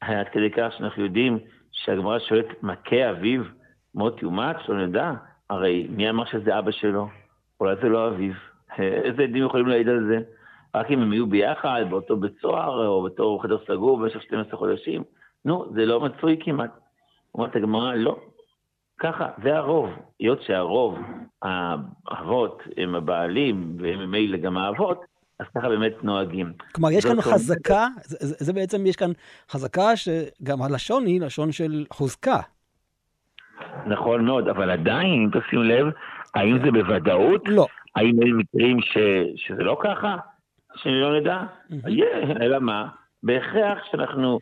עד 0.01 0.27
כדי 0.31 0.51
כך 0.51 0.73
שאנחנו 0.77 1.03
יודעים 1.03 1.39
שהגמרא 1.71 2.19
שואלת, 2.19 2.63
מכה 2.63 3.09
אביו 3.09 3.41
מות 3.95 4.21
יומת? 4.21 4.55
שלא 4.65 4.85
נדע, 4.85 5.11
הרי 5.49 5.87
מי 5.89 6.09
אמר 6.09 6.25
שזה 6.25 6.59
אבא 6.59 6.71
שלו? 6.71 7.07
אולי 7.59 7.75
זה 7.81 7.89
לא 7.89 8.07
אביו. 8.07 8.33
איזה 8.79 9.23
עדים 9.23 9.45
יכולים 9.45 9.67
להעיד 9.67 9.89
על 9.89 10.07
זה? 10.07 10.19
רק 10.75 10.91
אם 10.91 11.01
הם 11.01 11.13
יהיו 11.13 11.27
ביחד, 11.27 11.83
באותו 11.89 12.17
בית 12.17 12.39
סוהר, 12.41 12.87
או 12.87 13.03
בתור 13.03 13.43
חדר 13.43 13.57
סגור 13.67 13.97
במשך 13.97 14.21
12 14.21 14.59
חודשים? 14.59 15.03
נו, 15.45 15.65
זה 15.73 15.85
לא 15.85 15.99
מצוי 15.99 16.37
כמעט. 16.39 16.71
אומרת 17.35 17.55
הגמרא, 17.55 17.95
לא. 17.95 18.19
ככה, 18.99 19.29
זה 19.43 19.57
הרוב. 19.57 19.89
היות 20.19 20.41
שהרוב, 20.41 20.99
האבות 21.41 22.63
הם 22.77 22.95
הבעלים, 22.95 23.77
והם 23.79 23.99
ממילא 23.99 24.37
גם 24.37 24.57
האבות, 24.57 25.16
אז 25.39 25.45
ככה 25.55 25.69
באמת 25.69 26.03
נוהגים. 26.03 26.53
כלומר, 26.71 26.91
יש 26.91 27.05
כאן 27.05 27.21
חזקה, 27.21 27.87
זה, 28.03 28.17
זה, 28.19 28.35
זה 28.39 28.53
בעצם, 28.53 28.85
יש 28.85 28.95
כאן 28.95 29.11
חזקה 29.49 29.95
שגם 29.95 30.61
הלשון 30.61 31.05
היא 31.05 31.21
לשון 31.21 31.51
של 31.51 31.85
חוזקה. 31.93 32.39
נכון 33.87 34.25
מאוד, 34.25 34.47
אבל 34.47 34.69
עדיין, 34.69 35.13
אם 35.13 35.29
תשים 35.29 35.63
לב, 35.63 35.87
האם 36.35 36.57
זה 36.65 36.71
בוודאות? 36.71 37.41
לא. 37.47 37.67
האם 37.95 38.21
אין 38.21 38.35
מקרים 38.35 38.81
ש... 38.81 38.97
שזה 39.35 39.63
לא 39.63 39.77
ככה? 39.83 40.17
שלא 40.75 41.19
נדע? 41.19 41.43
יהיה, 41.87 42.17
אלא 42.41 42.59
מה? 42.59 42.87
בהכרח 43.23 43.77
שאנחנו 43.91 44.39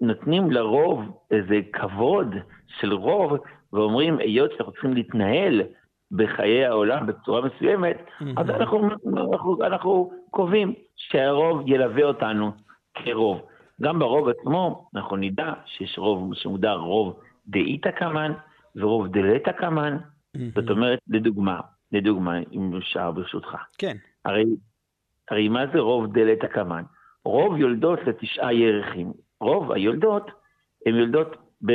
נותנים 0.00 0.50
לרוב 0.50 1.00
איזה 1.30 1.60
כבוד 1.72 2.34
של 2.80 2.92
רוב, 2.92 3.32
ואומרים, 3.72 4.18
היות 4.18 4.50
שאנחנו 4.50 4.72
צריכים 4.72 4.94
להתנהל 4.94 5.62
בחיי 6.12 6.66
העולם 6.66 7.06
בצורה 7.06 7.40
מסוימת, 7.40 7.96
אז 8.36 8.50
אנחנו, 8.50 8.88
אנחנו, 9.32 9.64
אנחנו 9.64 10.10
קובעים 10.30 10.74
שהרוב 10.96 11.62
ילווה 11.66 12.04
אותנו 12.04 12.52
כרוב. 12.94 13.40
גם 13.82 13.98
ברוב 13.98 14.28
עצמו, 14.28 14.88
אנחנו 14.94 15.16
נדע 15.16 15.52
שיש 15.66 15.98
רוב 15.98 16.34
שמוגדר 16.34 16.76
רוב 16.76 17.20
דאיתא 17.46 17.90
קמן 17.90 18.32
ורוב 18.76 19.06
דלתא 19.06 19.52
קמן. 19.52 19.96
זאת 20.54 20.70
אומרת, 20.70 20.98
לדוגמה, 21.08 21.60
לדוגמה, 21.92 22.38
אם 22.52 22.76
אפשר 22.78 23.10
ברשותך. 23.10 23.56
כן. 23.78 23.96
הרי, 24.24 24.44
הרי 25.30 25.48
מה 25.48 25.66
זה 25.72 25.78
רוב 25.78 26.12
דלת 26.12 26.44
הקמן? 26.44 26.82
רוב 27.24 27.56
יולדות 27.56 27.98
לתשעה 28.06 28.52
ירחים. 28.52 29.12
רוב 29.40 29.72
היולדות 29.72 30.30
הן 30.86 30.94
יולדות 30.94 31.36
ב... 31.66 31.72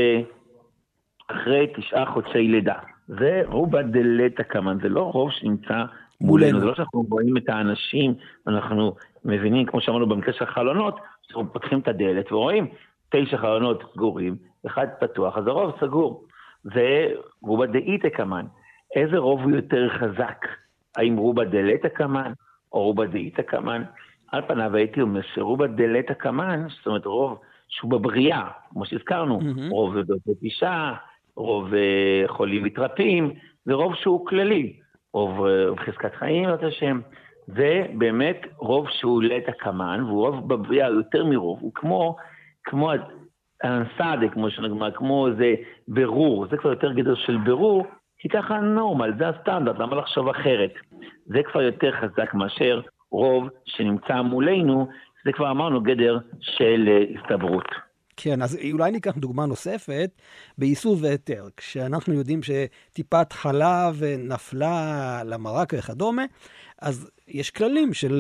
אחרי 1.28 1.67
תשעה 1.76 2.06
חודשי 2.06 2.48
לידה. 2.48 2.76
זה 3.19 3.41
רובה 3.45 3.82
דלת 3.82 4.39
הקמן, 4.39 4.78
זה 4.82 4.89
לא 4.89 5.12
רוב 5.12 5.32
שנמצא 5.32 5.84
מולנו. 6.21 6.60
זה 6.60 6.65
לא 6.65 6.76
שאנחנו 6.76 7.06
רואים 7.10 7.38
את 7.38 7.50
האנשים, 7.50 8.13
אנחנו 8.47 8.95
מבינים, 9.26 9.65
כמו 9.65 9.82
שאמרנו 9.82 10.08
במקרה 10.08 10.34
של 10.34 10.43
החלונות, 10.43 11.00
שאנחנו 11.21 11.54
פותחים 11.54 11.80
את 11.80 11.88
הדלת 11.88 12.32
ורואים 12.32 12.67
תשע 13.10 13.38
חלונות 13.38 13.84
סגורים, 13.93 14.36
אחד 14.67 14.88
פתוח, 15.00 15.38
אז 15.38 15.47
הרוב 15.47 15.71
סגור. 15.80 16.26
זה 16.63 17.08
רובה 17.41 17.65
דאית 17.65 18.06
הקמן. 18.06 18.45
איזה 18.95 19.17
רוב 19.17 19.41
הוא 19.41 19.52
יותר 19.52 19.89
חזק? 19.89 20.45
האם 20.97 21.17
רובה 21.17 21.45
דלת 21.45 21.86
הקמן 21.86 22.32
או 22.74 22.84
רובה 22.84 23.06
דאית 23.06 23.39
הקמן? 23.39 23.84
על 24.32 24.41
פניו 24.47 24.76
הייתי 24.76 25.02
אומר 25.02 25.21
שרובה 25.34 25.67
דלת 25.67 26.10
הקמן, 26.10 26.65
זאת 26.69 26.88
אומרת 26.88 27.06
רוב 27.06 27.39
שהוא 27.67 27.91
בבריאה, 27.91 28.47
כמו 28.69 28.86
שהזכרנו, 28.86 29.39
מהמם. 29.39 29.69
רוב 29.69 29.95
לידות 29.95 30.19
בתשעה, 30.28 30.95
רוב 31.36 31.74
אה, 31.74 32.24
חולים 32.28 32.63
מתרפאים, 32.63 33.34
זה 33.65 33.74
רוב 33.74 33.96
שהוא 33.96 34.26
כללי, 34.28 34.74
רוב 35.13 35.46
אה, 35.46 35.76
חזקת 35.86 36.15
חיים, 36.15 36.44
בעזרת 36.44 36.63
השם. 36.63 37.00
זה 37.48 37.86
באמת 37.94 38.41
רוב 38.58 38.88
שהוא 38.89 39.24
לית 39.24 39.50
הקמן, 39.50 40.04
והוא 40.04 40.28
רוב 40.28 40.48
בבריאה 40.48 40.89
יותר 40.89 41.26
מרוב, 41.26 41.60
הוא 41.62 41.72
כמו, 41.76 42.15
כמו 42.63 42.91
האנסאדה, 43.63 44.30
כמו 44.34 44.50
שנגמר, 44.50 44.91
כמו 44.91 45.28
איזה 45.28 45.54
ברור, 45.88 46.48
זה 46.48 46.58
כבר 46.58 46.70
יותר 46.70 46.94
גדר 46.94 47.15
של 47.15 47.38
ברור, 47.38 47.86
כי 48.20 48.30
ככה 48.30 48.56
הנורמל, 48.56 49.13
זה 49.17 49.30
הסטנדרט, 49.30 49.80
למה 49.80 49.96
לחשוב 49.96 50.30
אחרת? 50.30 50.74
זה 51.26 51.44
כבר 51.44 51.62
יותר 51.62 51.91
חזק 51.91 52.34
מאשר 52.34 52.82
רוב 53.12 53.50
שנמצא 53.65 54.22
מולנו, 54.22 54.88
זה 55.26 55.32
כבר 55.32 55.52
אמרנו 55.52 55.82
גדר 55.82 56.17
של 56.39 56.88
אה, 56.88 57.04
הסתברות. 57.15 57.67
כן, 58.24 58.42
אז 58.42 58.58
אולי 58.74 58.92
ניקח 58.92 59.18
דוגמה 59.18 59.46
נוספת, 59.46 60.10
בייסוד 60.58 60.98
והיתר. 61.02 61.44
כשאנחנו 61.58 62.14
יודעים 62.14 62.40
שטיפת 62.44 63.34
חלב 63.34 64.02
נפלה 64.30 65.22
למרק 65.26 65.74
וכדומה, 65.78 66.22
אז 66.82 67.12
יש 67.28 67.52
כללים 67.52 67.94
של 67.94 68.14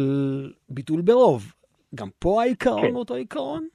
ביטול 0.69 1.01
ברוב. 1.01 1.53
גם 1.95 2.07
פה 2.19 2.41
העיקרון 2.41 2.81
כן. 2.81 2.91
הוא 2.91 2.99
אותו 2.99 3.15
עיקרון? 3.15 3.67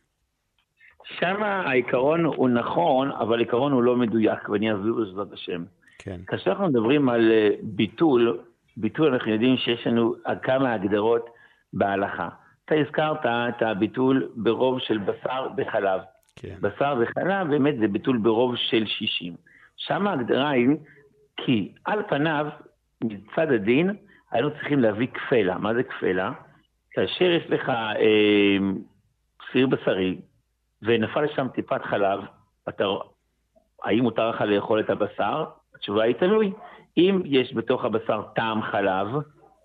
שם 1.19 1.43
העיקרון 1.43 2.25
הוא 2.25 2.49
נכון, 2.49 3.11
אבל 3.11 3.37
העיקרון 3.37 3.73
הוא 3.73 3.83
לא 3.83 3.97
מדויק, 3.97 4.49
ואני 4.49 4.75
אסביר 4.75 4.95
בעזרת 4.95 5.33
השם. 5.33 5.65
כן. 5.99 6.21
כאשר 6.27 6.51
אנחנו 6.51 6.69
מדברים 6.69 7.09
על 7.09 7.31
אה, 7.31 7.49
ביטול, 7.63 8.39
ביטול 8.77 9.13
אנחנו 9.13 9.33
יודעים 9.33 9.57
שיש 9.57 9.87
לנו 9.87 10.15
כמה 10.43 10.75
הגדרות 10.75 11.27
בהלכה. 11.73 12.29
אתה 12.65 12.75
הזכרת 12.75 13.27
את 13.27 13.63
הביטול 13.63 14.29
ברוב 14.37 14.79
של 14.81 14.99
בשר 14.99 15.49
בחלב. 15.57 16.01
כן. 16.37 16.57
בשר 16.61 16.95
וחלב 17.01 17.51
באמת 17.51 17.75
זה 17.79 17.89
ביטול 17.89 18.19
ברוב 18.19 18.57
של 18.57 18.87
60. 18.87 19.35
שם 19.77 20.07
ההגדרה 20.07 20.51
היא 20.51 20.69
כי 21.37 21.73
על 21.85 22.03
פניו, 22.09 22.47
מצד 23.05 23.53
הדין, 23.53 23.97
היינו 24.31 24.51
צריכים 24.51 24.81
להביא 24.81 25.07
כפלה. 25.07 25.59
מה 25.59 25.75
זה 25.75 25.83
כפלה? 25.83 26.33
כאשר 26.91 27.25
יש 27.25 27.51
לך 27.51 27.69
אה, 27.69 28.57
סיר 29.53 29.67
בשרי 29.67 30.19
ונפל 30.83 31.21
לשם 31.21 31.47
טיפת 31.55 31.83
חלב, 31.85 32.21
אתה, 32.69 32.85
האם 33.83 34.03
מותר 34.03 34.31
לך 34.31 34.41
לאכול 34.41 34.81
את 34.81 34.91
הבשר? 34.91 35.45
התשובה 35.75 36.05
היא 36.05 36.15
תלוי. 36.15 36.53
אם 36.97 37.23
יש 37.25 37.55
בתוך 37.55 37.85
הבשר 37.85 38.23
טעם 38.35 38.63
חלב, 38.63 39.09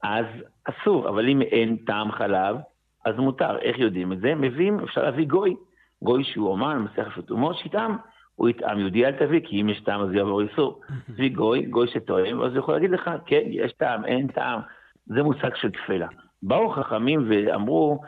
אז 0.03 0.25
אסור, 0.63 1.10
אבל 1.10 1.29
אם 1.29 1.41
אין 1.41 1.77
טעם 1.86 2.12
חלב, 2.12 2.57
אז 3.05 3.15
מותר. 3.17 3.57
איך 3.57 3.79
יודעים 3.79 4.13
את 4.13 4.19
זה? 4.19 4.36
מביאים, 4.36 4.79
אפשר 4.79 5.03
להביא 5.03 5.27
גוי. 5.27 5.55
גוי 6.01 6.23
שהוא 6.23 6.49
אומן, 6.49 6.77
מסכת 6.77 7.11
פתומו, 7.15 7.53
שיטעם. 7.53 7.97
הוא 8.35 8.49
יטעם, 8.49 8.79
יהודי 8.79 9.05
אל 9.05 9.11
תביא, 9.11 9.39
כי 9.43 9.61
אם 9.61 9.69
יש 9.69 9.81
טעם 9.81 10.01
אז 10.01 10.13
יעבור 10.13 10.41
איסור. 10.41 10.81
תביא 11.07 11.35
גוי, 11.35 11.61
גוי 11.61 11.87
שטועם, 11.87 12.41
אז 12.41 12.51
הוא 12.51 12.59
יכול 12.59 12.73
להגיד 12.73 12.91
לך, 12.91 13.09
כן, 13.25 13.41
יש 13.45 13.73
טעם, 13.73 14.05
אין 14.05 14.27
טעם. 14.27 14.59
זה 15.05 15.23
מושג 15.23 15.55
של 15.55 15.69
כפלה. 15.69 16.07
באו 16.43 16.69
חכמים 16.69 17.25
ואמרו, 17.29 18.01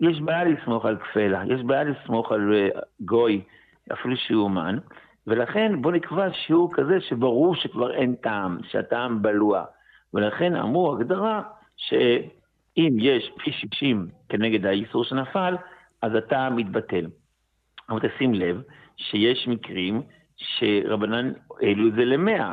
יש 0.00 0.20
בעיה 0.20 0.44
לסמוך 0.44 0.84
על 0.84 0.96
כפלה, 0.96 1.42
יש 1.46 1.62
בעיה 1.62 1.84
לסמוך 1.84 2.32
על 2.32 2.54
אה, 2.54 2.68
גוי, 3.00 3.42
אפילו 3.92 4.16
שהוא 4.16 4.44
אומן, 4.44 4.78
ולכן 5.26 5.82
בוא 5.82 5.92
נקבע 5.92 6.32
שיעור 6.32 6.70
כזה 6.74 7.00
שברור 7.00 7.54
שכבר 7.54 7.94
אין 7.94 8.14
טעם, 8.14 8.58
שהטעם 8.70 9.22
בלוע. 9.22 9.64
ולכן 10.14 10.56
אמרו 10.56 10.92
הגדרה 10.92 11.42
שאם 11.76 12.96
יש 12.98 13.30
פי 13.38 13.52
60 13.52 14.08
כנגד 14.28 14.66
האיסור 14.66 15.04
שנפל, 15.04 15.56
אז 16.02 16.14
הטעם 16.14 16.56
מתבטל. 16.56 17.06
אבל 17.90 18.08
תשים 18.08 18.34
לב 18.34 18.62
שיש 18.96 19.48
מקרים 19.48 20.02
שרבנן 20.36 21.32
העלו 21.62 21.88
את 21.88 21.94
זה 21.94 22.04
למאה, 22.04 22.52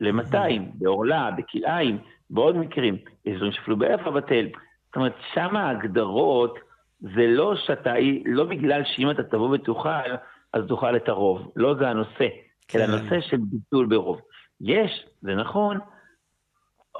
למאתיים, 0.00 0.70
בעורלה, 0.74 1.30
בכלאיים, 1.30 1.98
בעוד 2.30 2.56
מקרים. 2.56 2.96
יש 3.24 3.36
דברים 3.36 3.52
שאפילו 3.52 3.76
באלף 3.76 4.06
הבטל. 4.06 4.46
זאת 4.86 4.96
אומרת, 4.96 5.14
שם 5.34 5.56
ההגדרות 5.56 6.58
זה 7.00 7.26
לא 7.26 7.56
שאתה, 7.56 7.94
לא 8.24 8.44
בגלל 8.44 8.82
שאם 8.84 9.10
אתה 9.10 9.22
תבוא 9.22 9.48
ותאכל, 9.48 10.14
אז 10.52 10.64
תאכל 10.68 10.96
את 10.96 11.08
הרוב. 11.08 11.52
לא 11.56 11.74
זה 11.74 11.88
הנושא, 11.88 12.28
כן. 12.68 12.78
אלא 12.78 12.84
הנושא 12.84 13.20
של 13.20 13.36
ביטול 13.36 13.86
ברוב. 13.86 14.20
יש, 14.60 15.06
זה 15.22 15.34
נכון, 15.34 15.78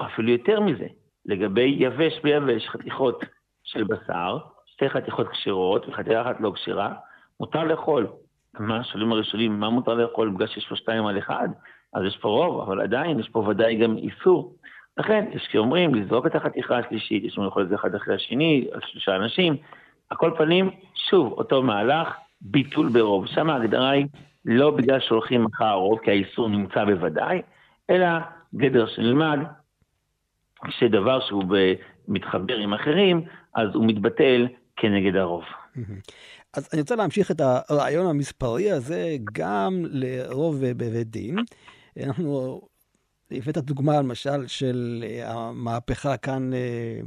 אפילו 0.01 0.29
יותר 0.29 0.59
מזה, 0.59 0.87
לגבי 1.25 1.75
יבש 1.79 2.13
ויבש, 2.23 2.67
חתיכות 2.67 3.23
של 3.63 3.83
בשר, 3.83 4.37
שתי 4.65 4.89
חתיכות 4.89 5.27
כשרות 5.27 5.87
וחתיכה 5.87 6.21
אחת 6.21 6.35
לא 6.39 6.51
כשרה, 6.55 6.93
מותר 7.39 7.63
לאכול. 7.63 8.07
מה 8.59 8.79
השואלים 8.79 9.11
הראשונים, 9.11 9.59
מה 9.59 9.69
מותר 9.69 9.93
לאכול 9.93 10.29
בגלל 10.29 10.47
שיש 10.47 10.67
פה 10.67 10.75
שתיים 10.75 11.05
על 11.05 11.17
אחד? 11.17 11.49
אז 11.93 12.03
יש 12.07 12.17
פה 12.17 12.29
רוב, 12.29 12.61
אבל 12.61 12.81
עדיין 12.81 13.19
יש 13.19 13.29
פה 13.29 13.39
ודאי 13.39 13.75
גם 13.75 13.97
איסור. 13.97 14.55
לכן, 14.97 15.25
יש 15.31 15.47
כאומרים 15.47 15.95
לזרוק 15.95 16.27
את 16.27 16.35
החתיכה 16.35 16.77
השלישית, 16.77 17.23
יש 17.23 17.37
לנו 17.37 17.45
לאכול 17.45 17.63
את 17.63 17.69
זה 17.69 17.75
אחד 17.75 17.95
אחרי 17.95 18.15
השני, 18.15 18.67
על 18.73 18.79
שלושה 18.83 19.15
אנשים. 19.15 19.57
על 20.09 20.17
כל 20.17 20.31
פנים, 20.37 20.69
שוב, 21.09 21.33
אותו 21.33 21.63
מהלך, 21.63 22.15
ביטול 22.41 22.89
ברוב. 22.89 23.27
שם 23.27 23.49
ההגדרה 23.49 23.89
היא 23.89 24.05
לא 24.45 24.71
בגלל 24.71 24.99
שהולכים 24.99 25.45
אחר 25.53 25.65
הרוב, 25.65 25.99
כי 25.99 26.11
האיסור 26.11 26.49
נמצא 26.49 26.85
בוודאי, 26.85 27.41
אלא 27.89 28.07
גדר 28.55 28.87
שנלמד, 28.87 29.39
שדבר 30.69 31.19
שהוא 31.19 31.43
מתחבר 32.07 32.57
עם 32.57 32.73
אחרים, 32.73 33.21
אז 33.55 33.69
הוא 33.73 33.85
מתבטל 33.87 34.47
כנגד 34.75 35.15
הרוב. 35.15 35.43
אז 36.55 36.67
אני 36.73 36.81
רוצה 36.81 36.95
להמשיך 36.95 37.31
את 37.31 37.41
הרעיון 37.43 38.07
המספרי 38.07 38.71
הזה 38.71 39.17
גם 39.33 39.85
לרוב 39.89 40.65
בבית 40.65 41.09
דין. 41.09 41.37
אנחנו 42.03 42.61
הבאת 43.31 43.57
דוגמה 43.57 43.99
למשל 43.99 44.47
של 44.47 45.05
המהפכה 45.23 46.17
כאן 46.17 46.53
אה, 46.53 46.59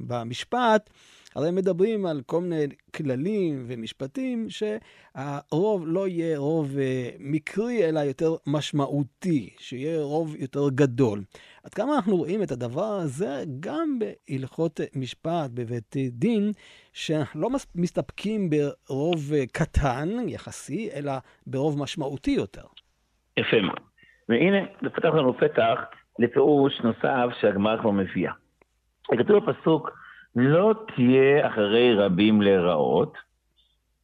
במשפט. 0.07 0.91
הרי 1.37 1.51
מדברים 1.51 2.07
על 2.07 2.21
כל 2.27 2.41
מיני 2.41 2.67
כללים 2.97 3.65
ומשפטים 3.67 4.47
שהרוב 4.49 5.85
לא 5.87 6.09
יהיה 6.09 6.39
רוב 6.39 6.79
אה, 6.79 7.11
מקרי, 7.19 7.89
אלא 7.89 8.01
יותר 8.01 8.35
משמעותי, 8.47 9.51
שיהיה 9.59 10.03
רוב 10.03 10.37
יותר 10.39 10.69
גדול. 10.75 11.21
עד 11.65 11.75
כמה 11.75 11.97
אנחנו 11.97 12.17
רואים 12.17 12.43
את 12.43 12.51
הדבר 12.51 12.99
הזה 13.03 13.45
גם 13.61 13.99
בהלכות 13.99 14.81
משפט 14.97 15.51
בבית 15.55 15.97
דין, 16.11 16.53
שאנחנו 16.93 17.41
לא 17.41 17.49
מסתפקים 17.75 18.51
ברוב 18.51 19.33
אה, 19.33 19.45
קטן 19.53 20.09
יחסי, 20.29 20.89
אלא 20.95 21.13
ברוב 21.47 21.83
משמעותי 21.83 22.31
יותר. 22.31 22.65
יפה 23.37 23.61
מאוד. 23.61 23.81
והנה, 24.29 24.59
זה 24.83 24.91
פתח 24.91 25.09
לנו 25.09 25.35
פתח 25.39 25.79
לפירוש 26.19 26.81
נוסף 26.81 27.41
שהגמרא 27.41 27.81
כבר 27.81 27.91
מביאה. 27.91 28.33
כתוב 29.19 29.51
בפסוק, 29.51 29.91
לא 30.39 30.75
תהיה 30.95 31.47
אחרי 31.47 31.95
רבים 31.95 32.43
להיראות, 32.43 33.15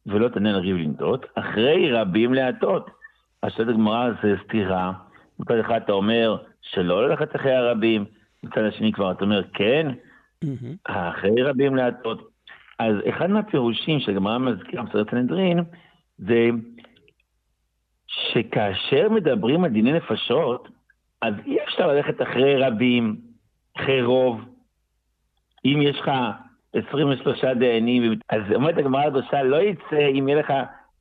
ולא 0.05 0.27
תענה 0.27 0.51
לריב 0.51 0.77
לנטות, 0.77 1.25
אחרי 1.35 1.91
רבים 1.91 2.33
להטות. 2.33 2.89
אז 3.41 3.51
שואלת 3.51 3.69
הגמרא 3.69 4.09
זה 4.23 4.35
סתירה. 4.43 4.91
מצד 5.39 5.57
אחד 5.59 5.81
אתה 5.83 5.91
אומר 5.91 6.37
שלא 6.61 7.09
ללכת 7.09 7.35
אחרי 7.35 7.55
הרבים, 7.55 8.05
מצד 8.43 8.61
השני 8.61 8.91
כבר 8.91 9.11
אתה 9.11 9.25
אומר 9.25 9.43
כן, 9.53 9.91
אחרי 10.83 11.41
רבים 11.43 11.75
להטות. 11.75 12.29
אז 12.79 12.95
אחד 13.09 13.29
מהפירושים 13.29 13.99
שהגמרא 13.99 14.37
מזכירה 14.37 14.83
בסרט 14.83 15.13
הנדרין, 15.13 15.59
זה 16.17 16.49
שכאשר 18.07 19.09
מדברים 19.09 19.63
על 19.63 19.69
דיני 19.69 19.93
נפשות, 19.93 20.67
אז 21.21 21.33
אי 21.45 21.63
אפשר 21.63 21.87
ללכת 21.87 22.21
אחרי 22.21 22.55
רבים, 22.55 23.15
אחרי 23.77 24.01
רוב. 24.01 24.41
אם 25.65 25.81
יש 25.81 25.99
לך 25.99 26.11
23 26.73 27.45
דיינים, 27.45 28.15
אז 28.29 28.41
אומרת 28.55 28.77
הגמרא 28.77 29.03
הקדושה, 29.03 29.43
לא 29.43 29.61
יצא 29.61 30.07
אם 30.19 30.27
יהיה 30.27 30.39
לך 30.39 30.53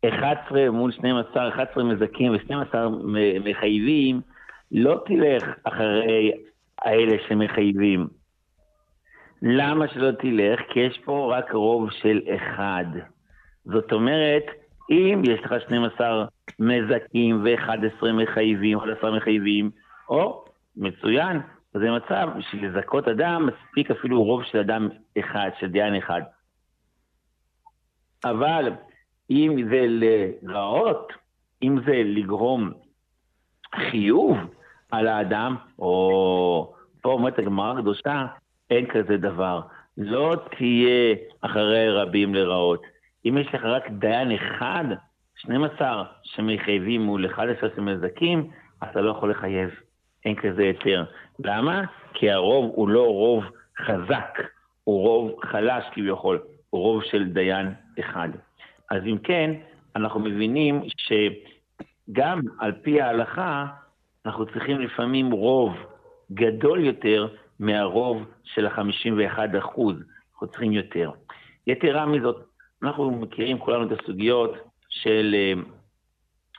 11 0.09 0.71
מול 0.71 0.93
12, 0.93 1.49
11 1.49 1.85
מזכים 1.85 2.33
ו-12 2.33 2.77
מחייבים, 3.45 4.21
לא 4.73 5.03
תלך 5.07 5.45
אחרי 5.65 6.33
האלה 6.83 7.17
שמחייבים. 7.29 8.07
למה 9.43 9.89
שלא 9.89 10.11
תלך? 10.11 10.61
כי 10.73 10.81
יש 10.81 10.99
פה 11.05 11.37
רק 11.37 11.53
רוב 11.53 11.91
של 11.91 12.21
אחד. 12.37 12.85
זאת 13.65 13.93
אומרת, 13.93 14.45
אם 14.91 15.23
יש 15.25 15.41
לך 15.41 15.55
12 15.67 16.25
מזכים 16.59 17.45
ו-11 17.45 18.13
מחייבים, 18.13 18.79
11 18.79 19.17
מחייבים, 19.17 19.71
או, 20.09 20.45
מצוין, 20.77 21.41
זה 21.75 21.91
מצב, 21.91 22.29
בשביל 22.39 22.67
לזכות 22.67 23.09
אדם, 23.09 23.47
מספיק 23.47 23.91
אפילו 23.91 24.25
רוב 24.25 24.45
של 24.45 24.59
אדם 24.59 24.89
אחד, 25.19 25.51
של 25.61 25.71
דיין 25.71 25.95
אחד. 25.95 26.23
אבל 28.25 28.73
אם 29.31 29.57
זה 29.71 29.87
לרעות, 30.43 31.13
אם 31.63 31.79
זה 31.87 32.03
לגרום 32.05 32.73
חיוב 33.75 34.37
על 34.91 35.09
האדם, 35.09 35.57
או 35.79 36.75
פה 37.01 37.13
אומרת 37.13 37.39
הגמרא 37.39 37.79
הקדושה, 37.79 38.27
אין 38.71 38.87
כזה 38.87 39.17
דבר. 39.17 39.61
לא 39.97 40.35
תהיה 40.57 41.15
אחרי 41.41 41.91
רבים 41.91 42.35
לרעות. 42.35 42.83
אם 43.25 43.39
יש 43.39 43.55
לך 43.55 43.65
רק 43.65 43.91
דיין 43.91 44.33
אחד, 44.33 44.85
12 45.37 46.05
שמחייבים 46.23 47.03
מול 47.03 47.27
11 47.27 47.71
שמזכים, 47.77 48.51
אתה 48.83 49.01
לא 49.01 49.11
יכול 49.11 49.31
לחייב. 49.31 49.71
אין 50.25 50.35
כזה 50.35 50.63
היתר. 50.63 51.05
למה? 51.45 51.83
כי 52.15 52.31
הרוב 52.31 52.73
הוא 52.75 52.89
לא 52.89 53.07
רוב 53.07 53.45
חזק, 53.87 54.39
הוא 54.85 55.01
רוב 55.03 55.45
חלש 55.45 55.85
כביכול, 55.93 56.39
הוא 56.71 56.83
רוב 56.83 57.03
של 57.03 57.25
דיין 57.25 57.75
אחד. 58.01 58.29
אז 58.91 59.03
אם 59.07 59.19
כן, 59.19 59.51
אנחנו 59.97 60.21
מבינים 60.21 60.83
שגם 60.97 62.41
על 62.59 62.73
פי 62.73 63.01
ההלכה, 63.01 63.67
אנחנו 64.27 64.47
צריכים 64.47 64.81
לפעמים 64.81 65.31
רוב 65.31 65.73
גדול 66.33 66.85
יותר 66.85 67.29
מהרוב 67.61 68.23
של 68.45 68.67
ה-51 68.67 69.59
אחוז, 69.59 69.97
אנחנו 70.33 70.47
צריכים 70.47 70.73
יותר. 70.73 71.11
יתרה 71.67 72.07
מזאת, 72.07 72.37
אנחנו 72.83 73.11
מכירים 73.11 73.59
כולנו 73.59 73.87
את 73.87 74.01
הסוגיות 74.01 74.55
של, 74.89 75.35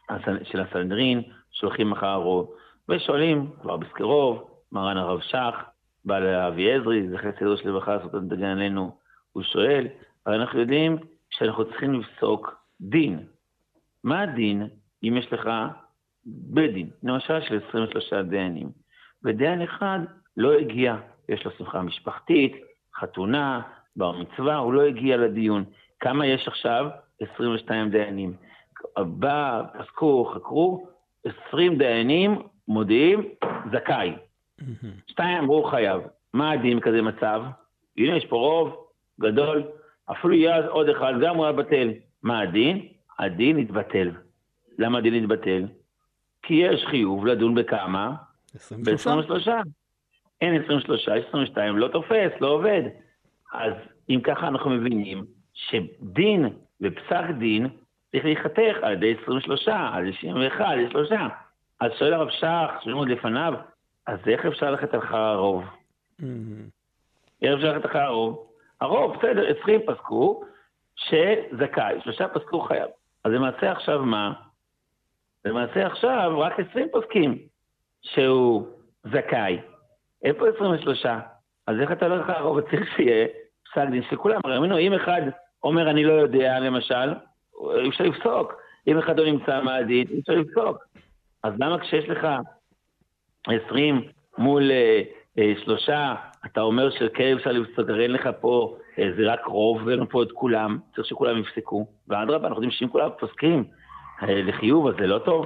אה, 0.10 0.18
של 0.44 0.60
הסנדרין, 0.60 1.22
שהולכים 1.52 1.92
אחר 1.92 2.08
הרוב. 2.08 2.56
ושואלים, 2.90 3.52
כבר 3.62 3.78
בסקרוב, 3.78 4.50
מרן 4.72 4.98
הרב 4.98 5.20
שך, 5.22 5.56
בעל 6.06 6.28
אבי 6.28 6.74
עזרי, 6.74 7.10
זכר 7.10 7.32
צדו 7.32 7.58
של 7.58 7.70
רווחה, 7.70 7.96
לעשות 7.96 8.16
את 8.16 8.24
דגן 8.24 8.46
עלינו, 8.46 8.98
הוא 9.32 9.44
שואל, 9.44 9.88
הרי 10.26 10.36
אנחנו 10.36 10.60
יודעים 10.60 10.98
שאנחנו 11.30 11.66
צריכים 11.66 11.94
לפסוק 11.94 12.56
דין. 12.82 13.20
מה 14.04 14.22
הדין 14.22 14.68
אם 15.04 15.18
יש 15.18 15.34
לך 15.34 15.50
בית 16.26 16.74
דין, 16.74 16.90
למשל 17.04 17.42
של 17.42 17.60
23 17.70 18.14
דיינים, 18.14 18.70
ודיין 19.24 19.62
אחד 19.62 20.00
לא 20.38 20.54
הגיע, 20.54 20.96
יש 21.30 21.46
לו 21.46 21.52
שמחה 21.58 21.82
משפחתית, 21.82 22.54
חתונה, 22.96 23.62
בר 23.96 24.12
מצווה, 24.12 24.56
הוא 24.56 24.74
לא 24.74 24.82
הגיע 24.82 25.18
לדיון. 25.18 25.64
כמה 26.00 26.28
יש 26.28 26.48
עכשיו? 26.48 26.86
22 27.20 27.90
דיינים. 27.90 28.34
בא, 28.98 29.64
פסקו, 29.80 30.26
חקרו, 30.26 30.88
20 31.48 31.78
דיינים 31.78 32.42
מודיעים, 32.68 33.30
זכאי. 33.72 34.16
שתיים 35.08 35.38
אמרו 35.38 35.64
חייב. 35.64 36.02
מה 36.34 36.52
הדין 36.52 36.80
כזה 36.80 37.02
מצב? 37.02 37.44
הנה, 37.98 38.18
יש 38.18 38.26
פה 38.26 38.36
רוב 38.36 38.88
גדול, 39.22 39.64
אפילו 40.12 40.34
יהיה 40.34 40.68
עוד 40.68 40.90
אחד, 40.90 41.14
גם 41.22 41.36
הוא 41.36 41.46
היה 41.46 41.54
בטל. 41.54 41.90
מה 42.24 42.40
הדין? 42.40 42.88
הדין 43.20 43.60
יתבטל. 43.60 44.12
למה 44.80 44.98
הדין 44.98 45.14
יתבטל? 45.14 45.68
כי 46.44 46.54
יש 46.54 46.86
חיוב 46.86 47.26
לדון 47.26 47.56
בכמה? 47.56 48.16
ב-23. 48.72 49.50
אין 50.42 50.62
23, 50.64 51.10
22, 51.10 51.78
לא 51.78 51.88
תופס, 51.88 52.32
לא 52.42 52.48
עובד. 52.48 52.82
אז 53.54 53.74
אם 54.10 54.20
ככה 54.24 54.48
אנחנו 54.48 54.70
מבינים 54.70 55.26
שדין 55.54 56.50
ופסק 56.82 57.24
דין 57.38 57.68
צריך 58.12 58.26
להיחתך 58.26 58.76
על 58.82 58.94
ידי 58.94 59.16
23, 59.24 59.68
על 59.68 60.08
ידי 60.08 60.14
61, 60.14 60.66
על 60.66 60.80
ידי 60.80 60.92
3. 60.92 61.12
אז 61.82 61.92
שואל 62.00 62.14
הרב 62.14 62.30
שך, 62.30 62.70
שואלים 62.84 62.98
עוד 62.98 63.10
לפניו, 63.10 63.54
אז 64.08 64.20
איך 64.28 64.46
אפשר 64.46 64.72
ללכת 64.72 64.96
אחר 64.96 65.18
הרוב? 65.18 65.64
איך 67.42 67.54
אפשר 67.54 67.74
ללכת 67.74 67.86
אחר 67.86 68.00
הרוב? 68.00 68.48
הרוב, 68.82 69.18
בסדר, 69.18 69.60
20 69.62 69.82
פסקו 69.86 70.44
שזכאי, 70.96 72.02
שלושה 72.04 72.28
פסקו 72.28 72.60
חייב. 72.60 72.88
אז 73.24 73.32
למעשה 73.32 73.72
עכשיו 73.72 74.06
מה? 74.06 74.34
למעשה 75.46 75.86
עכשיו 75.88 76.40
רק 76.40 76.60
20 76.60 76.88
פוסקים 76.92 77.38
שהוא 78.02 78.68
זכאי. 79.04 79.60
איפה 80.24 80.46
23? 80.56 81.06
אז 81.68 81.80
איך 81.80 81.92
אתה 81.92 82.06
הולך 82.06 82.30
לערוב? 82.30 82.62
צריך 82.72 82.96
שיהיה 82.96 83.28
פסק 83.64 83.90
דין 83.92 84.04
של 84.10 84.16
כולם. 84.16 84.40
הרי 84.44 84.88
אם 84.88 84.94
אחד 84.94 85.22
אומר 85.64 85.90
אני 85.90 86.04
לא 86.04 86.14
יודע, 86.14 86.60
למשל, 86.60 87.14
אי 87.80 87.90
אפשר 87.90 88.04
לפסוק. 88.04 88.54
אם 88.88 88.98
אחד 88.98 89.20
לא 89.20 89.26
נמצא 89.26 89.62
מהדין, 89.62 90.08
אי 90.10 90.20
אפשר 90.20 90.34
לפסוק. 90.34 90.78
אז 91.46 91.54
למה 91.60 91.80
כשיש 91.80 92.10
לך 92.10 92.28
20 93.48 94.02
מול 94.38 94.72
אה, 94.72 95.02
אה, 95.40 95.54
שלושה, 95.64 96.16
אתה 96.46 96.62
אומר 96.62 96.90
שכן 96.90 97.38
אפשר 97.38 97.52
אין 98.02 98.12
לך 98.12 98.30
פה, 98.42 98.78
אה, 99.00 99.10
זה 99.18 99.34
רק 99.34 99.46
רוב, 99.46 99.82
ואין 99.86 100.06
פה 100.06 100.24
את 100.24 100.32
כולם, 100.32 100.78
צריך 100.96 101.08
שכולם 101.08 101.38
יפסקו. 101.38 101.88
ואדרבה, 102.08 102.48
אנחנו 102.48 102.56
יודעים 102.56 102.72
שאם 102.72 102.88
כולם 102.88 103.10
פוסקים 103.20 103.64
אה, 104.24 104.42
לחיוב, 104.42 104.88
אז 104.88 104.94
זה 105.00 105.08
לא 105.08 105.20
טוב. 105.20 105.46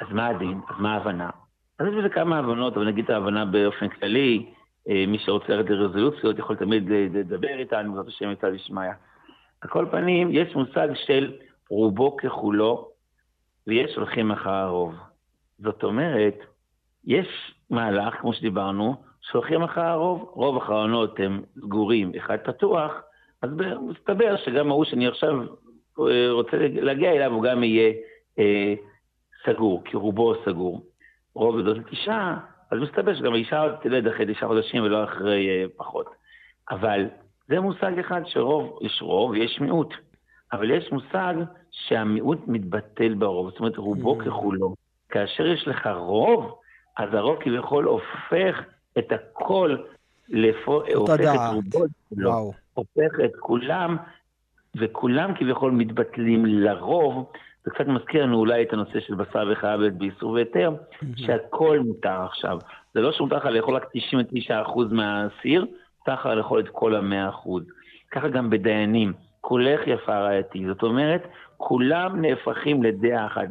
אז 0.00 0.06
מה 0.10 0.26
הדין? 0.26 0.60
אז 0.68 0.74
מה 0.78 0.94
ההבנה? 0.94 1.30
אז 1.78 1.86
יש 1.86 1.94
לזה 1.94 2.08
כמה 2.08 2.38
הבנות, 2.38 2.76
אבל 2.76 2.86
נגיד 2.86 3.04
את 3.04 3.10
ההבנה 3.10 3.44
באופן 3.44 3.88
כללי, 3.88 4.46
אה, 4.88 5.04
מי 5.08 5.18
שרוצה 5.18 5.48
לרדת 5.48 5.70
לרזולוציות 5.70 6.38
יכול 6.38 6.56
תמיד 6.56 6.88
לדבר 6.88 7.58
איתנו, 7.58 7.94
זאת 7.94 8.08
השם 8.08 8.30
יצא 8.30 8.48
לשמיא. 8.48 8.90
על 9.60 9.70
כל 9.70 9.86
פנים, 9.90 10.28
יש 10.32 10.54
מושג 10.54 10.88
של 10.94 11.32
רובו 11.70 12.16
ככולו, 12.16 12.88
ויש 13.68 13.96
הולכים 13.96 14.30
אחר 14.30 14.50
הרוב. 14.50 14.94
זאת 15.58 15.84
אומרת, 15.84 16.34
יש 17.04 17.54
מהלך, 17.70 18.14
כמו 18.14 18.32
שדיברנו, 18.32 18.94
שהולכים 19.20 19.62
אחר 19.62 19.80
הרוב, 19.80 20.30
רוב 20.34 20.56
החלונות 20.56 21.20
הם 21.20 21.42
סגורים, 21.58 22.12
אחד 22.16 22.36
פתוח, 22.44 22.92
אז 23.42 23.50
מסתבר 23.88 24.36
שגם 24.36 24.70
ההוא 24.70 24.84
שאני 24.84 25.06
עכשיו 25.06 25.40
אה, 26.00 26.30
רוצה 26.30 26.56
להגיע 26.60 27.12
אליו, 27.12 27.32
הוא 27.32 27.42
גם 27.42 27.64
יהיה 27.64 27.92
אה, 28.38 28.74
סגור, 29.46 29.82
כי 29.84 29.96
רובו 29.96 30.34
סגור. 30.44 30.86
רוב 31.34 31.60
גדול 31.60 31.82
תשעה, 31.90 32.38
אז 32.70 32.78
מסתבר 32.78 33.14
שגם 33.14 33.32
האישה 33.32 33.60
עוד 33.60 33.72
תלד 33.82 34.06
אחרי 34.06 34.34
תשעה 34.34 34.48
חודשים 34.48 34.82
ולא 34.82 35.04
אחרי 35.04 35.48
אה, 35.48 35.64
פחות. 35.76 36.06
אבל 36.70 37.04
זה 37.48 37.60
מושג 37.60 37.98
אחד 37.98 38.20
שרוב, 38.24 38.78
יש 38.82 39.02
רוב 39.02 39.30
ויש 39.30 39.60
מיעוט. 39.60 39.94
אבל 40.52 40.70
יש 40.70 40.92
מושג 40.92 41.34
שהמיעוט 41.86 42.38
מתבטל 42.46 43.14
ברוב, 43.14 43.50
זאת 43.50 43.58
אומרת 43.58 43.76
רובו 43.76 44.20
mm. 44.20 44.24
ככולו. 44.24 44.74
כאשר 45.08 45.46
יש 45.46 45.68
לך 45.68 45.88
רוב, 45.96 46.58
אז 46.96 47.14
הרוב 47.14 47.36
כביכול 47.40 47.84
הופך 47.84 48.62
את 48.98 49.12
הכל, 49.12 49.76
לפו, 50.28 50.82
הופך 50.94 51.16
דעה. 51.16 51.50
את 51.50 51.54
רובו, 51.54 51.84
לא, 52.16 52.50
הופך 52.74 53.20
את 53.24 53.36
כולם, 53.40 53.96
וכולם 54.76 55.34
כביכול 55.34 55.72
מתבטלים 55.72 56.46
לרוב. 56.46 57.32
זה 57.64 57.70
קצת 57.70 57.86
מזכיר 57.86 58.22
לנו 58.22 58.38
אולי 58.38 58.62
את 58.62 58.72
הנושא 58.72 59.00
של 59.00 59.14
בשר 59.14 59.48
וחייבת 59.52 59.92
באיסור 59.92 60.30
והיתר, 60.30 60.70
mm-hmm. 60.70 61.06
שהכל 61.16 61.78
מותר 61.78 62.22
עכשיו. 62.24 62.58
זה 62.94 63.00
לא 63.00 63.12
שמותר 63.12 63.36
לך 63.36 63.44
לאכול 63.44 63.76
רק 63.76 63.86
99% 64.66 64.80
מהסיר, 64.90 65.66
מותר 65.98 66.12
לך 66.12 66.26
לאכול 66.26 66.60
את 66.60 66.68
כל 66.68 66.94
ה-100%. 66.94 67.48
ככה 68.10 68.28
גם 68.28 68.50
בדיינים, 68.50 69.12
כולך 69.40 69.80
יפה 69.86 70.18
רעייתי. 70.18 70.66
זאת 70.66 70.82
אומרת, 70.82 71.22
כולם 71.58 72.20
נהפכים 72.20 72.82
לדעה 72.82 73.26
אחת. 73.26 73.48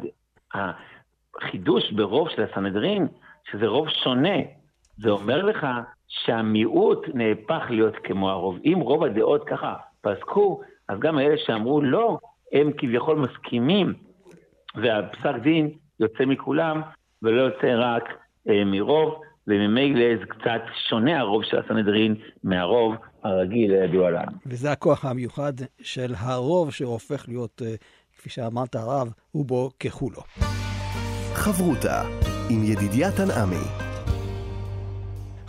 החידוש 0.54 1.92
ברוב 1.92 2.28
של 2.28 2.42
הסנהדרין, 2.42 3.06
שזה 3.50 3.66
רוב 3.66 3.88
שונה, 3.88 4.38
זה 4.98 5.10
אומר 5.10 5.42
לך 5.42 5.66
שהמיעוט 6.08 7.06
נהפך 7.14 7.62
להיות 7.70 7.94
כמו 8.04 8.30
הרוב. 8.30 8.58
אם 8.64 8.78
רוב 8.80 9.04
הדעות 9.04 9.44
ככה 9.48 9.74
פסקו, 10.00 10.60
אז 10.88 10.98
גם 11.00 11.18
אלה 11.18 11.34
שאמרו 11.46 11.80
לא, 11.80 12.18
הם 12.52 12.70
כביכול 12.78 13.16
מסכימים, 13.16 13.94
והפסק 14.74 15.42
דין 15.42 15.70
יוצא 16.00 16.24
מכולם, 16.24 16.82
ולא 17.22 17.42
יוצא 17.42 17.74
רק 17.76 18.04
אה, 18.48 18.64
מרוב, 18.64 19.20
וממילא 19.46 20.16
זה 20.18 20.26
קצת 20.26 20.60
שונה 20.88 21.20
הרוב 21.20 21.44
של 21.44 21.58
הסנהדרין 21.58 22.14
מהרוב 22.44 22.94
הרגיל 23.24 23.72
הידוע 23.72 24.10
לנו. 24.10 24.32
וזה 24.46 24.72
הכוח 24.72 25.04
המיוחד 25.04 25.52
של 25.82 26.14
הרוב 26.18 26.72
שהופך 26.72 27.28
להיות, 27.28 27.62
אה, 27.64 27.74
כפי 28.18 28.30
שאמרת 28.30 28.74
הרב, 28.74 29.12
הוא 29.30 29.44
בו 29.44 29.70
ככולו. 29.80 30.20
חברותה 31.34 32.02
עם 32.50 32.64
ידידיה 32.64 33.12
תנעמי 33.12 33.88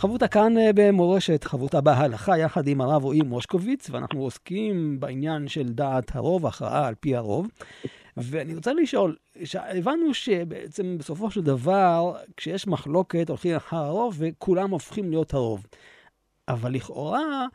חברותה 0.00 0.28
כאן 0.28 0.58
אה, 0.58 0.70
במורשת, 0.74 1.44
חברותה 1.44 1.80
בהלכה, 1.80 2.38
יחד 2.38 2.68
עם 2.68 2.80
הרב 2.80 3.04
רועי 3.04 3.20
מושקוביץ, 3.20 3.90
ואנחנו 3.90 4.22
עוסקים 4.22 5.00
בעניין 5.00 5.48
של 5.48 5.68
דעת 5.68 6.16
הרוב, 6.16 6.46
הכרעה 6.46 6.86
על 6.86 6.94
פי 6.94 7.16
הרוב. 7.16 7.48
ואני 8.16 8.54
רוצה 8.54 8.72
לשאול, 8.72 9.16
הבנו 9.54 10.14
שבעצם 10.14 10.98
בסופו 10.98 11.30
של 11.30 11.40
דבר, 11.40 12.16
כשיש 12.36 12.66
מחלוקת, 12.66 13.28
הולכים 13.28 13.56
אחר 13.56 13.76
הרוב 13.76 14.16
וכולם 14.18 14.70
הופכים 14.70 15.10
להיות 15.10 15.34
הרוב. 15.34 15.66
אבל 16.48 16.72
לכאורה, 16.72 17.46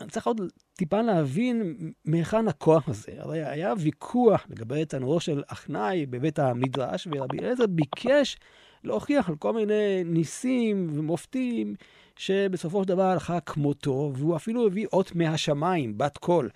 אני 0.00 0.10
צריך 0.10 0.26
עוד 0.26 0.40
טיפה 0.80 1.02
להבין 1.02 1.76
מהיכן 2.04 2.48
הכוח 2.48 2.88
הזה. 2.88 3.12
הרי 3.18 3.44
היה 3.44 3.74
ויכוח 3.78 4.46
לגבי 4.50 4.84
תנורו 4.84 5.20
של 5.20 5.42
אחנאי 5.46 6.06
בבית 6.06 6.38
המדרש, 6.38 7.08
ורבי 7.10 7.38
אליעזר 7.38 7.66
ביקש 7.66 8.36
להוכיח 8.84 9.28
על 9.28 9.36
כל 9.36 9.52
מיני 9.52 10.04
ניסים 10.04 10.88
ומופתים, 10.92 11.74
שבסופו 12.16 12.82
של 12.82 12.88
דבר 12.88 13.02
הלכה 13.02 13.40
כמותו, 13.40 14.12
והוא 14.14 14.36
אפילו 14.36 14.66
הביא 14.66 14.86
אות 14.92 15.14
מהשמיים, 15.14 15.98
בת 15.98 16.18
קול. 16.18 16.48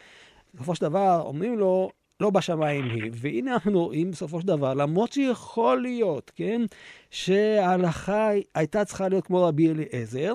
בסופו 0.54 0.74
של 0.74 0.82
דבר 0.82 1.22
אומרים 1.24 1.58
לו, 1.58 1.90
לא 2.20 2.30
בשמיים 2.30 2.84
היא. 2.84 3.10
והנה 3.14 3.52
אנחנו 3.52 3.84
רואים 3.84 4.10
בסופו 4.10 4.40
של 4.40 4.46
דבר, 4.46 4.74
למרות 4.74 5.12
שיכול 5.12 5.82
להיות, 5.82 6.32
כן, 6.34 6.62
שההלכה 7.10 8.30
הייתה 8.54 8.84
צריכה 8.84 9.08
להיות 9.08 9.26
כמו 9.26 9.42
רבי 9.42 9.70
אליעזר, 9.70 10.34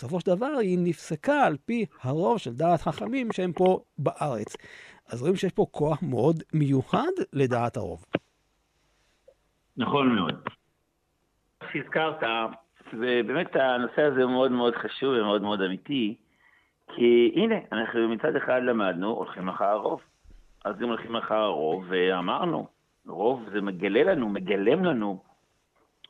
בסופו 0.00 0.20
של 0.20 0.26
דבר 0.36 0.46
היא 0.60 0.78
נפסקה 0.80 1.46
על 1.46 1.56
פי 1.66 1.86
הרוב 2.02 2.38
של 2.38 2.50
דעת 2.52 2.80
חכמים 2.80 3.32
שהם 3.32 3.52
פה 3.52 3.80
בארץ. 3.98 4.56
אז 5.12 5.20
רואים 5.20 5.36
שיש 5.36 5.52
פה 5.52 5.66
כוח 5.70 6.02
מאוד 6.02 6.42
מיוחד 6.54 7.12
לדעת 7.32 7.76
הרוב. 7.76 8.04
נכון 9.76 10.14
מאוד. 10.14 10.34
שהזכרת, 11.72 12.22
ובאמת 12.92 13.56
הנושא 13.56 14.02
הזה 14.02 14.22
הוא 14.22 14.30
מאוד 14.30 14.50
מאוד 14.50 14.74
חשוב 14.74 15.14
ומאוד 15.14 15.42
מאוד 15.42 15.60
אמיתי, 15.60 16.14
כי 16.96 17.32
הנה, 17.36 17.56
אנחנו 17.72 18.08
מצד 18.08 18.36
אחד 18.36 18.60
למדנו, 18.62 19.10
הולכים 19.10 19.48
אחר 19.48 19.64
הרוב. 19.64 20.00
אז 20.64 20.82
אם 20.82 20.88
הולכים 20.88 21.16
אחר 21.16 21.34
הרוב, 21.34 21.84
ואמרנו, 21.88 22.66
רוב 23.06 23.48
זה 23.52 23.60
מגלה 23.60 24.02
לנו, 24.02 24.28
מגלם 24.28 24.84
לנו 24.84 25.22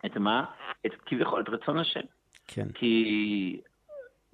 את 0.07 0.17
מה? 0.17 0.45
את 0.87 0.93
כביכול 1.07 1.41
את 1.41 1.49
רצון 1.49 1.79
השם. 1.79 2.01
כן. 2.47 2.69
כי 2.75 3.61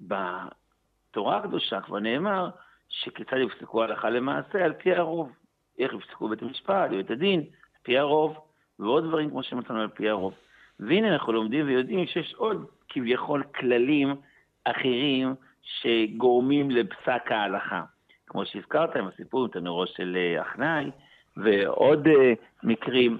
בתורה 0.01 1.37
הקדושה 1.37 1.81
כבר 1.81 1.99
נאמר 1.99 2.49
שכיצד 2.89 3.37
יפסקו 3.37 3.83
הלכה 3.83 4.09
למעשה 4.09 4.65
על 4.65 4.73
פי 4.73 4.93
הרוב. 4.93 5.31
איך 5.79 5.93
יפסקו 5.93 6.27
בית 6.29 6.41
המשפט, 6.41 6.89
בית 6.89 7.11
הדין, 7.11 7.39
על 7.39 7.81
פי 7.83 7.97
הרוב, 7.97 8.37
ועוד 8.79 9.03
דברים 9.03 9.29
כמו 9.29 9.43
שמצאנו 9.43 9.81
על 9.81 9.87
פי 9.87 10.09
הרוב. 10.09 10.33
והנה 10.79 11.13
אנחנו 11.13 11.33
לומדים 11.33 11.67
ויודעים 11.67 12.07
שיש 12.07 12.33
עוד 12.33 12.65
כביכול 12.89 13.43
כללים 13.43 14.15
אחרים 14.63 15.35
שגורמים 15.61 16.71
לפסק 16.71 17.31
ההלכה. 17.31 17.83
כמו 18.27 18.45
שהזכרת 18.45 18.95
עם 18.95 19.07
הסיפור 19.07 19.43
עם 19.43 19.47
תנורו 19.51 19.87
של 19.87 20.17
אה, 20.17 20.41
אחנאי, 20.41 20.91
ועוד 21.37 22.07
אה, 22.07 22.33
מקרים. 22.63 23.17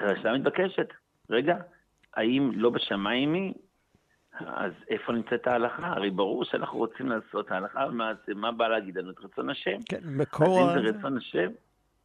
השאלה 0.00 0.38
מתבקשת, 0.38 0.88
רגע, 1.30 1.56
האם 2.14 2.50
לא 2.54 2.70
בשמיים 2.70 3.34
היא? 3.34 3.52
אז 4.46 4.72
איפה 4.90 5.12
נמצאת 5.12 5.46
ההלכה? 5.46 5.86
הרי 5.86 6.10
ברור 6.10 6.44
שאנחנו 6.44 6.78
רוצים 6.78 7.08
לעשות 7.08 7.50
ההלכה, 7.50 7.86
מה, 7.86 8.12
מה 8.34 8.52
בא 8.52 8.68
להגיד 8.68 8.98
לנו? 8.98 9.10
את 9.10 9.20
רצון 9.24 9.50
השם. 9.50 9.76
כן, 9.88 10.00
מקור... 10.04 10.70
אז 10.70 10.76
אם 10.76 10.82
זה 10.82 10.98
רצון 10.98 11.16
השם, 11.16 11.48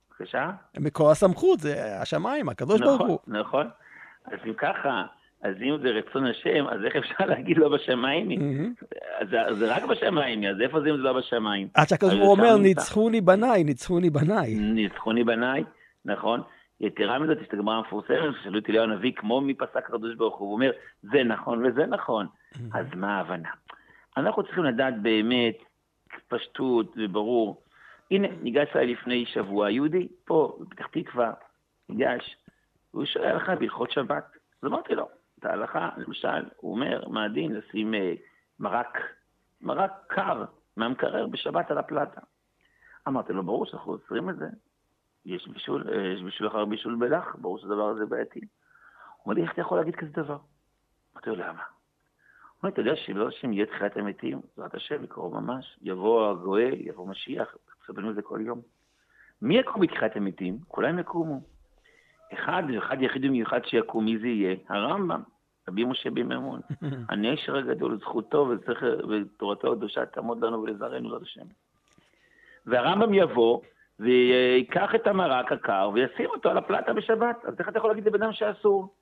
בבקשה? 0.10 0.50
מקור 0.80 1.12
הסמכות 1.12 1.60
זה 1.60 2.02
השמיים, 2.02 2.50
הקדוש 2.50 2.82
נכון, 2.82 2.98
ברוך 2.98 3.10
הוא. 3.10 3.20
נכון, 3.28 3.39
נכון. 3.39 3.67
אז 4.26 4.39
אם 4.46 4.54
ככה, 4.54 5.04
אז 5.41 5.56
אם 5.62 5.78
זה 5.82 5.89
רצון 5.89 6.28
השם, 6.28 6.67
אז 6.67 6.80
איך 6.86 6.96
אפשר 6.96 7.26
להגיד 7.32 7.58
לא 7.58 7.70
בשמיים? 7.70 8.30
אז 9.20 9.58
זה 9.58 9.76
רק 9.76 9.84
בשמיים, 9.84 10.44
אז 10.44 10.62
איפה 10.62 10.82
זה 10.82 10.89
אם 10.89 10.98
זה 10.98 11.04
לא 11.04 11.13
בשמיים? 11.13 11.67
עד 11.74 11.88
שהקדוש 11.88 12.13
ברוך 12.13 12.26
הוא 12.26 12.32
אומר, 12.32 12.58
ניצחוני 12.58 13.22
בניי, 13.22 13.63
ניצחוני 13.63 14.10
בניי. 14.10 14.56
ניצחוני 14.56 15.24
בניי, 15.24 15.63
נכון. 16.06 16.41
יתרה 16.82 17.20
מזאת, 17.20 17.38
יש 17.41 17.48
את 17.48 17.54
הגמרא 17.54 17.76
המפורסמת, 17.76 18.36
ששאלו 18.39 18.60
את 18.60 18.70
אליהו 18.70 18.84
הנביא, 18.84 19.12
כמו 19.15 19.41
מי 19.41 19.54
פסק 19.54 19.89
הקדוש 19.89 20.15
ברוך 20.15 20.38
הוא, 20.38 20.48
הוא 20.48 20.54
אומר, 20.54 20.72
זה 21.02 21.24
נכון 21.24 21.65
וזה 21.65 21.86
נכון. 21.86 22.28
אז 22.74 22.86
מה 22.96 23.17
ההבנה? 23.17 23.50
אנחנו 24.17 24.44
צריכים 24.44 24.63
לדעת 24.63 25.02
באמת, 25.02 25.58
פשטות 26.28 26.94
וברור. 26.98 27.62
הנה, 28.12 28.28
ניגש 28.41 28.67
אליי 28.76 28.88
לפני 28.88 29.26
שבוע 29.26 29.70
יהודי, 29.70 30.08
פה, 30.26 30.58
בפתח 30.60 30.88
תקווה, 30.88 31.34
ניגש, 31.89 32.38
והוא 32.94 33.06
שואל 33.06 33.36
לך 33.36 33.50
בהלכות 33.50 33.91
שבת. 33.91 34.26
אז 34.62 34.70
אמרתי 34.70 34.96
לו, 34.96 35.10
את 35.39 35.46
ההלכה, 35.46 35.89
למשל, 35.98 36.46
הוא 36.58 36.72
אומר, 36.72 37.08
מה 37.08 37.24
הדין 37.24 37.54
לשים 37.54 37.94
אה, 37.94 38.13
מרק, 38.60 38.98
מרק 39.62 39.91
קר 40.08 40.46
מהמקרר 40.78 41.28
בשבת 41.28 41.72
על 41.72 41.78
הפלטה. 41.78 42.22
אמרתי 43.08 43.34
לו, 43.34 43.44
ברור 43.44 43.65
שאנחנו 43.65 43.94
אוסרים 43.94 44.30
את 44.30 44.38
זה. 44.38 44.48
יש 45.25 45.47
בישול, 45.47 45.89
אה, 45.89 46.07
יש 46.07 46.21
בישול 46.21 46.47
אחר 46.47 46.65
בישול 46.65 46.95
בלח, 46.95 47.36
ברור 47.36 47.60
שהדבר 47.60 47.89
הזה 47.89 48.05
בעייתי. 48.05 48.39
הוא 48.39 49.25
אומר 49.25 49.36
לי, 49.36 49.41
איך 49.41 49.53
אתה 49.53 49.62
יכול 49.62 49.77
להגיד 49.77 49.95
כזה 49.95 50.12
דבר? 50.12 50.38
אמרתי 51.13 51.29
לו, 51.29 51.36
למה? 51.36 51.47
הוא 51.51 52.63
אומר, 52.63 52.73
אתה 52.73 52.81
יודע 52.81 52.95
שלא 52.95 53.27
השם 53.27 53.53
יהיה 53.53 53.65
תחיית 53.65 53.97
המתים, 53.97 54.41
בעזרת 54.57 54.75
השם, 54.75 55.03
יקרוב 55.03 55.39
ממש, 55.39 55.77
יבוא 55.81 56.31
הגואל, 56.31 56.73
יבוא 56.77 57.07
משיח, 57.07 57.55
מספרים 57.81 58.10
את 58.10 58.15
זה 58.15 58.21
כל 58.21 58.39
יום. 58.41 58.62
מי 59.41 59.57
יקום 59.57 59.81
בתחיית 59.81 60.15
המתים? 60.15 60.57
כולם 60.67 60.99
יקומו. 60.99 61.41
אחד, 62.34 62.63
אחד 62.77 63.01
יחיד 63.01 63.25
ומיוחד 63.25 63.65
שיקום, 63.65 64.05
מי 64.05 64.17
זה 64.17 64.27
יהיה? 64.27 64.55
הרמב"ם, 64.69 65.21
רבי 65.67 65.84
משה 65.84 66.10
בן 66.10 66.23
מימון. 66.23 66.62
הנשר 67.10 67.57
הגדול, 67.57 67.99
זכותו 67.99 68.53
ותורתו 69.10 69.73
הקדושה 69.73 70.05
תעמוד 70.05 70.45
לנו 70.45 70.62
ולזרענו, 70.62 71.10
לעד 71.10 71.21
השם. 71.21 71.45
והרמב"ם 72.65 73.13
יבוא 73.13 73.62
ויקח 74.01 74.95
את 74.95 75.07
המרק 75.07 75.51
הקר 75.51 75.89
וישים 75.93 76.29
אותו 76.29 76.49
על 76.49 76.57
הפלטה 76.57 76.93
בשבת. 76.93 77.45
אז 77.45 77.59
איך 77.59 77.69
אתה 77.69 77.77
יכול 77.77 77.89
להגיד 77.89 78.05
לבן 78.05 78.23
אדם 78.23 78.33
שאסור? 78.33 78.95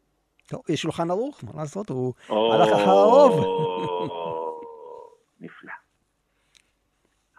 טוב, 0.48 0.62
יש 0.70 0.82
שולחן 0.82 1.12
ערוך, 1.12 1.44
מה 1.44 1.62
לעשות? 1.62 1.90
הוא 1.90 2.14
הלך 2.30 2.74
אחר 2.74 2.90
הרוב. 2.90 3.32
נפלא. 5.42 5.72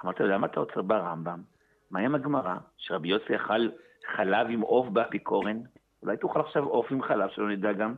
אמרתי 0.04 0.22
לו, 0.22 0.28
למה 0.28 0.46
אתה 0.46 0.60
עוצר 0.60 0.82
ברמב"ם? 0.82 1.42
מה 1.90 2.00
עם 2.00 2.14
הגמרא? 2.14 2.54
שרבי 2.76 3.08
יוסי 3.08 3.36
אכל 3.36 3.68
חלב 4.16 4.46
עם 4.50 4.60
עוף 4.60 4.88
באפיקורן? 4.88 5.60
אולי 6.02 6.16
תאכל 6.16 6.40
עכשיו 6.40 6.64
עוף 6.64 6.92
עם 6.92 7.02
חלב, 7.02 7.30
שלא 7.30 7.48
נדע 7.48 7.72
גם. 7.72 7.94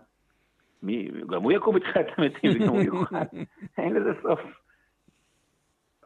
מי, 0.83 1.09
גם 1.31 1.43
הוא 1.43 1.53
יקום 1.53 1.75
בתחילת 1.75 2.07
המתים 2.17 2.51
וגם 2.55 2.69
הוא 2.69 2.83
יאכל. 2.83 3.17
אין 3.79 3.95
לזה 3.95 4.11
סוף. 4.23 4.41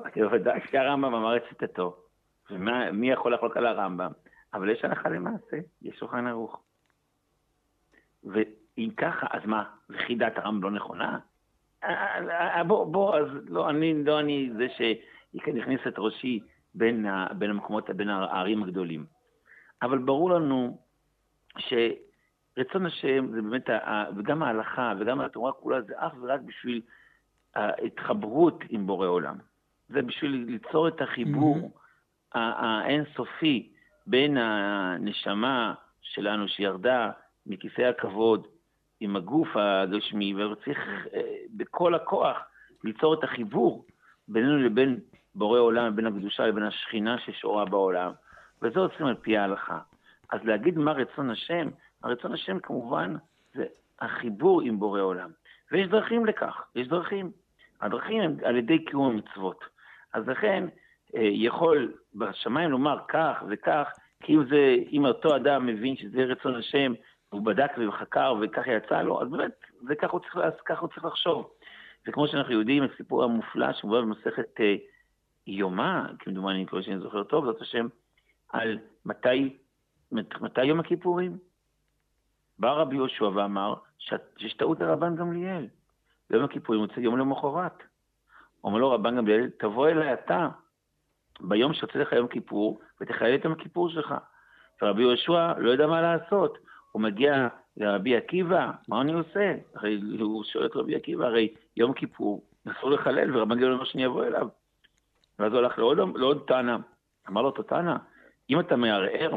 אמרתי 0.00 0.20
לו, 0.20 0.32
ודאי 0.32 0.60
שהרמב"ם 0.70 1.14
אמר 1.14 1.36
את 1.36 1.42
ציטטו. 1.48 2.05
ומי 2.50 3.10
יכול 3.10 3.34
לחלוק 3.34 3.56
על 3.56 3.66
הרמב"ם? 3.66 4.10
אבל 4.54 4.70
יש 4.70 4.84
הלכה 4.84 5.08
למעשה, 5.08 5.56
יש 5.82 5.98
שולחן 5.98 6.26
ערוך. 6.26 6.62
ואם 8.24 8.90
ככה, 8.96 9.26
אז 9.30 9.42
מה, 9.44 9.64
וכי 9.90 10.14
דעת 10.14 10.38
הרמב"ם 10.38 10.62
לא 10.62 10.70
נכונה? 10.70 11.18
אה, 11.84 12.56
אה, 12.56 12.64
בוא, 12.64 12.86
בוא, 12.92 13.16
אז 13.16 13.26
לא 13.48 13.70
אני, 13.70 14.04
לא 14.04 14.20
אני 14.20 14.50
זה 14.56 14.66
שנכניס 15.32 15.80
את 15.88 15.94
ראשי 15.98 16.40
בין, 16.74 17.06
ה, 17.06 17.26
בין 17.34 17.50
המקומות, 17.50 17.90
בין 17.90 18.08
הערים 18.08 18.62
הגדולים. 18.62 19.06
אבל 19.82 19.98
ברור 19.98 20.30
לנו 20.30 20.78
שרצון 21.58 22.86
השם 22.86 23.26
זה 23.32 23.42
באמת, 23.42 23.70
וגם 24.16 24.42
ההלכה 24.42 24.92
וגם 24.98 25.20
התורה 25.20 25.52
כולה 25.52 25.82
זה 25.82 25.92
אך 25.96 26.12
ורק 26.20 26.40
בשביל 26.40 26.82
ההתחברות 27.54 28.64
עם 28.68 28.86
בורא 28.86 29.06
עולם. 29.06 29.36
זה 29.88 30.02
בשביל 30.02 30.44
ליצור 30.48 30.88
את 30.88 31.00
החיבור 31.00 31.56
mm-hmm. 31.56 31.85
האינסופי 32.34 33.72
בין 34.06 34.36
הנשמה 34.36 35.74
שלנו 36.02 36.48
שירדה 36.48 37.10
מכיסא 37.46 37.82
הכבוד 37.82 38.46
עם 39.00 39.16
הגוף 39.16 39.48
הגשמי, 39.54 40.34
וצריך 40.34 40.78
אה, 41.14 41.20
בכל 41.56 41.94
הכוח 41.94 42.36
ליצור 42.84 43.14
את 43.14 43.24
החיבור 43.24 43.84
בינינו 44.28 44.58
לבין 44.58 45.00
בורא 45.34 45.58
עולם, 45.58 45.96
בין 45.96 46.06
הקדושה 46.06 46.46
לבין 46.46 46.62
השכינה 46.62 47.18
ששורה 47.18 47.64
בעולם, 47.64 48.12
וזה 48.62 48.80
עושים 48.80 49.06
על 49.06 49.14
פי 49.14 49.36
ההלכה. 49.36 49.78
אז 50.32 50.40
להגיד 50.44 50.78
מה 50.78 50.92
רצון 50.92 51.30
השם, 51.30 51.68
הרצון 52.02 52.32
השם 52.32 52.58
כמובן 52.58 53.16
זה 53.54 53.64
החיבור 54.00 54.60
עם 54.62 54.78
בורא 54.78 55.00
עולם. 55.00 55.30
ויש 55.72 55.88
דרכים 55.88 56.26
לכך, 56.26 56.62
יש 56.74 56.88
דרכים. 56.88 57.30
הדרכים 57.80 58.22
הם 58.22 58.36
על 58.44 58.56
ידי 58.56 58.84
קיום 58.84 59.06
המצוות. 59.06 59.64
אז 60.12 60.28
לכן 60.28 60.64
יכול 61.14 61.92
בשמיים 62.14 62.70
לומר 62.70 62.98
כך 63.08 63.42
וכך, 63.48 63.88
כי 64.22 64.34
אם, 64.34 64.44
זה, 64.48 64.76
אם 64.92 65.04
אותו 65.04 65.36
אדם 65.36 65.66
מבין 65.66 65.96
שזה 65.96 66.24
רצון 66.24 66.54
השם, 66.54 66.92
הוא 67.30 67.44
בדק 67.44 67.70
וחקר 67.88 68.34
וככה 68.40 68.70
יצא 68.70 69.02
לו, 69.02 69.22
אז 69.22 69.28
באמת, 69.28 69.52
זה 69.82 69.94
ככה 69.94 70.12
הוא 70.12 70.20
צריך, 70.20 70.38
ככה 70.64 70.80
הוא 70.80 70.88
צריך 70.88 71.04
לחשוב. 71.04 71.50
וכמו 72.06 72.28
שאנחנו 72.28 72.52
יודעים, 72.52 72.82
הסיפור 72.82 73.24
המופלא 73.24 73.72
שמובא 73.72 74.00
במסכת 74.00 74.60
אה, 74.60 74.74
יומא, 75.46 76.02
כמדומני, 76.18 76.66
כמו 76.66 76.82
שאני 76.82 76.98
זוכר 76.98 77.22
טוב, 77.22 77.44
זאת 77.44 77.60
השם, 77.60 77.86
על 78.48 78.78
מתי, 79.04 79.56
מתי 80.12 80.64
יום 80.64 80.80
הכיפורים. 80.80 81.38
בא 82.58 82.72
רבי 82.72 82.96
יהושע 82.96 83.24
ואמר 83.24 83.74
שיש 83.98 84.52
טעות 84.52 84.80
לרבן 84.80 85.16
גמליאל. 85.16 85.66
יום 86.30 86.44
הכיפורים 86.44 86.82
יוצא 86.82 87.00
יום 87.00 87.18
למחרת. 87.18 87.82
אומר 88.64 88.78
לו 88.78 88.90
רבן 88.90 89.16
גמליאל, 89.16 89.50
תבוא 89.58 89.88
אליי 89.88 90.12
אתה 90.12 90.48
ביום 91.40 91.74
שיוצא 91.74 91.98
לך 91.98 92.12
יום 92.12 92.28
כיפור, 92.28 92.80
ותחלל 93.00 93.34
את 93.34 93.44
יום 93.44 93.52
הכיפור 93.52 93.88
שלך. 93.88 94.14
ורבי 94.82 95.02
יהושע 95.02 95.52
לא 95.58 95.70
יודע 95.70 95.86
מה 95.86 96.00
לעשות. 96.00 96.58
הוא 96.92 97.02
מגיע 97.02 97.48
לרבי 97.76 98.16
עקיבא, 98.16 98.70
מה 98.88 99.00
אני 99.00 99.12
עושה? 99.12 99.54
הרי 99.74 100.00
הוא 100.18 100.44
שואל 100.44 100.66
את 100.66 100.76
רבי 100.76 100.96
עקיבא, 100.96 101.26
הרי 101.26 101.54
יום 101.76 101.92
כיפור, 101.92 102.44
אסור 102.70 102.90
לחלל, 102.90 103.36
ורבן 103.36 103.54
גמליאל 103.54 103.72
אומר 103.72 103.84
שאני 103.84 104.06
אבוא 104.06 104.24
אליו. 104.24 104.48
ואז 105.38 105.52
הוא 105.52 105.58
הלך 105.58 105.78
לעוד, 105.78 105.98
לעוד 105.98 106.44
טענה. 106.46 106.76
אמר 107.28 107.42
לו 107.42 107.50
טענה, 107.50 107.96
אם 108.50 108.60
אתה 108.60 108.76
מערער 108.76 109.34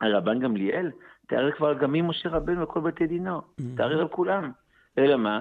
על 0.00 0.16
רבן 0.16 0.40
גמליאל, 0.40 0.90
תערער 1.26 1.52
כבר 1.52 1.72
גם 1.74 1.92
ממשה 1.92 2.28
רבנו 2.28 2.62
וכל 2.62 2.80
בתי 2.80 3.06
דינו, 3.06 3.38
mm-hmm. 3.38 3.62
תערער 3.76 4.00
על 4.00 4.08
כולם. 4.08 4.52
אלא 4.98 5.16
מה? 5.16 5.40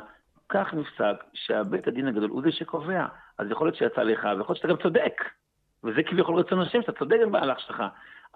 כך 0.50 0.74
נפסק 0.74 1.24
שהבית 1.34 1.88
הדין 1.88 2.08
הגדול 2.08 2.30
הוא 2.30 2.42
זה 2.42 2.52
שקובע. 2.52 3.06
אז 3.38 3.52
יכול 3.52 3.68
להיות 3.68 3.76
שיצא 3.76 4.04
לך, 4.04 4.24
ויכול 4.24 4.46
להיות 4.48 4.58
שאתה 4.58 4.68
גם 4.68 4.78
צודק. 4.78 5.24
וזה 5.84 6.04
כביכול 6.04 6.36
רצון 6.36 6.62
השם, 6.62 6.82
שאתה 6.82 7.00
צודק 7.00 7.18
בהלך 7.32 7.60
שלך. 7.60 7.84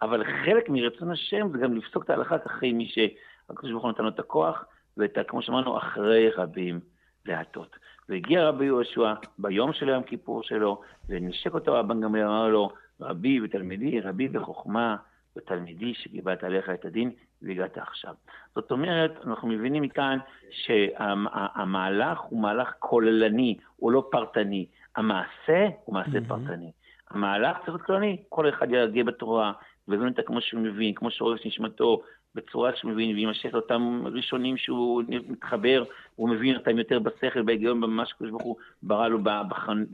אבל 0.01 0.23
חלק 0.23 0.69
מרצון 0.69 1.11
השם 1.11 1.47
זה 1.51 1.57
גם 1.57 1.73
לפסוק 1.73 2.03
את 2.03 2.09
ההלכה 2.09 2.35
אחרי 2.45 2.73
מי 2.73 2.85
שהקדוש 2.85 3.71
ברוך 3.71 3.83
הוא 3.83 3.91
נתן 3.91 4.03
לו 4.03 4.09
את 4.09 4.19
הכוח, 4.19 4.65
ואת, 4.97 5.17
כמו 5.27 5.41
שאמרנו, 5.41 5.77
אחרי 5.77 6.29
רבים 6.29 6.79
להטות. 7.25 7.75
והגיע 8.09 8.47
רבי 8.47 8.65
יהושע 8.65 9.13
ביום 9.37 9.73
של 9.73 9.89
יום 9.89 10.03
כיפור 10.03 10.43
שלו, 10.43 10.81
ונשק 11.09 11.53
אותו 11.53 11.73
רבן 11.73 12.01
גמליאל, 12.01 12.27
אמר 12.27 12.47
לו, 12.47 12.69
רבי 13.01 13.41
ותלמידי, 13.41 14.01
רבי 14.01 14.27
בחוכמה 14.27 14.95
ותלמידי 15.37 15.93
שקיבלת 15.93 16.43
עליך 16.43 16.69
את 16.69 16.85
הדין 16.85 17.11
והגעת 17.41 17.77
עכשיו. 17.77 18.13
זאת 18.55 18.71
אומרת, 18.71 19.11
אנחנו 19.27 19.47
מבינים 19.47 19.83
מכאן 19.83 20.17
שהמהלך 20.51 22.19
הוא 22.19 22.41
מהלך 22.41 22.73
כוללני, 22.79 23.57
הוא 23.75 23.91
לא 23.91 24.07
פרטני. 24.11 24.65
המעשה 24.95 25.67
הוא 25.85 25.95
מעשה 25.95 26.17
mm-hmm. 26.17 26.27
פרטני. 26.27 26.71
המהלך 27.13 27.57
צריך 27.57 27.69
להיות 27.69 27.81
כללי, 27.81 28.17
כל 28.29 28.49
אחד 28.49 28.67
יגיע 28.71 29.03
בתורה, 29.03 29.51
ויבין 29.87 30.07
אותה 30.07 30.21
כמו 30.21 30.41
שהוא 30.41 30.61
מבין, 30.61 30.93
כמו 30.93 31.11
שהוא 31.11 31.27
אוהב 31.29 31.39
נשמתו, 31.45 32.01
בצורה 32.35 32.75
שהוא 32.75 32.91
מבין, 32.91 33.15
ויימשך 33.15 33.53
לאותם 33.53 34.03
ראשונים 34.05 34.57
שהוא 34.57 35.03
מתחבר, 35.07 35.83
הוא 36.15 36.29
מבין 36.29 36.55
אותם 36.55 36.77
יותר 36.77 36.99
בשכל, 36.99 37.41
בהיגיון, 37.41 37.81
במה 37.81 38.05
שקדוש 38.05 38.31
ברוך 38.31 38.43
הוא 38.43 38.55
ברא 38.83 39.07
לו 39.07 39.19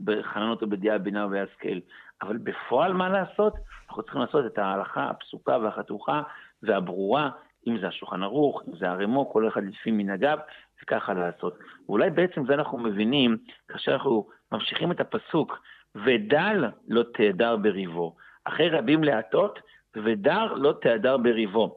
בחננות 0.04 0.62
ובדעה 0.62 0.98
בינה 0.98 1.26
ובהשכל. 1.26 1.78
אבל 2.22 2.36
בפועל 2.36 2.92
מה 2.92 3.08
לעשות? 3.08 3.54
אנחנו 3.88 4.02
צריכים 4.02 4.20
לעשות 4.20 4.46
את 4.46 4.58
ההלכה 4.58 5.10
הפסוקה 5.10 5.58
והחתוכה 5.58 6.22
והברורה, 6.62 7.30
אם 7.66 7.78
זה 7.80 7.88
השולחן 7.88 8.22
ערוך, 8.22 8.62
אם 8.68 8.76
זה 8.76 8.90
הרמו, 8.90 9.32
כל 9.32 9.48
אחד 9.48 9.64
לפי 9.64 9.90
מנהגיו, 9.90 10.38
וככה 10.82 11.14
לעשות. 11.14 11.58
ואולי 11.88 12.10
בעצם 12.10 12.46
זה 12.46 12.54
אנחנו 12.54 12.78
מבינים, 12.78 13.36
כאשר 13.68 13.92
אנחנו 13.92 14.28
ממשיכים 14.52 14.92
את 14.92 15.00
הפסוק, 15.00 15.58
ודל 15.94 16.64
לא 16.88 17.02
תהדר 17.14 17.56
בריבו. 17.56 18.16
אחרי 18.44 18.68
רבים 18.68 19.04
להטות, 19.04 19.58
ודר 19.96 20.54
לא 20.54 20.74
תהדר 20.80 21.16
בריבו. 21.16 21.74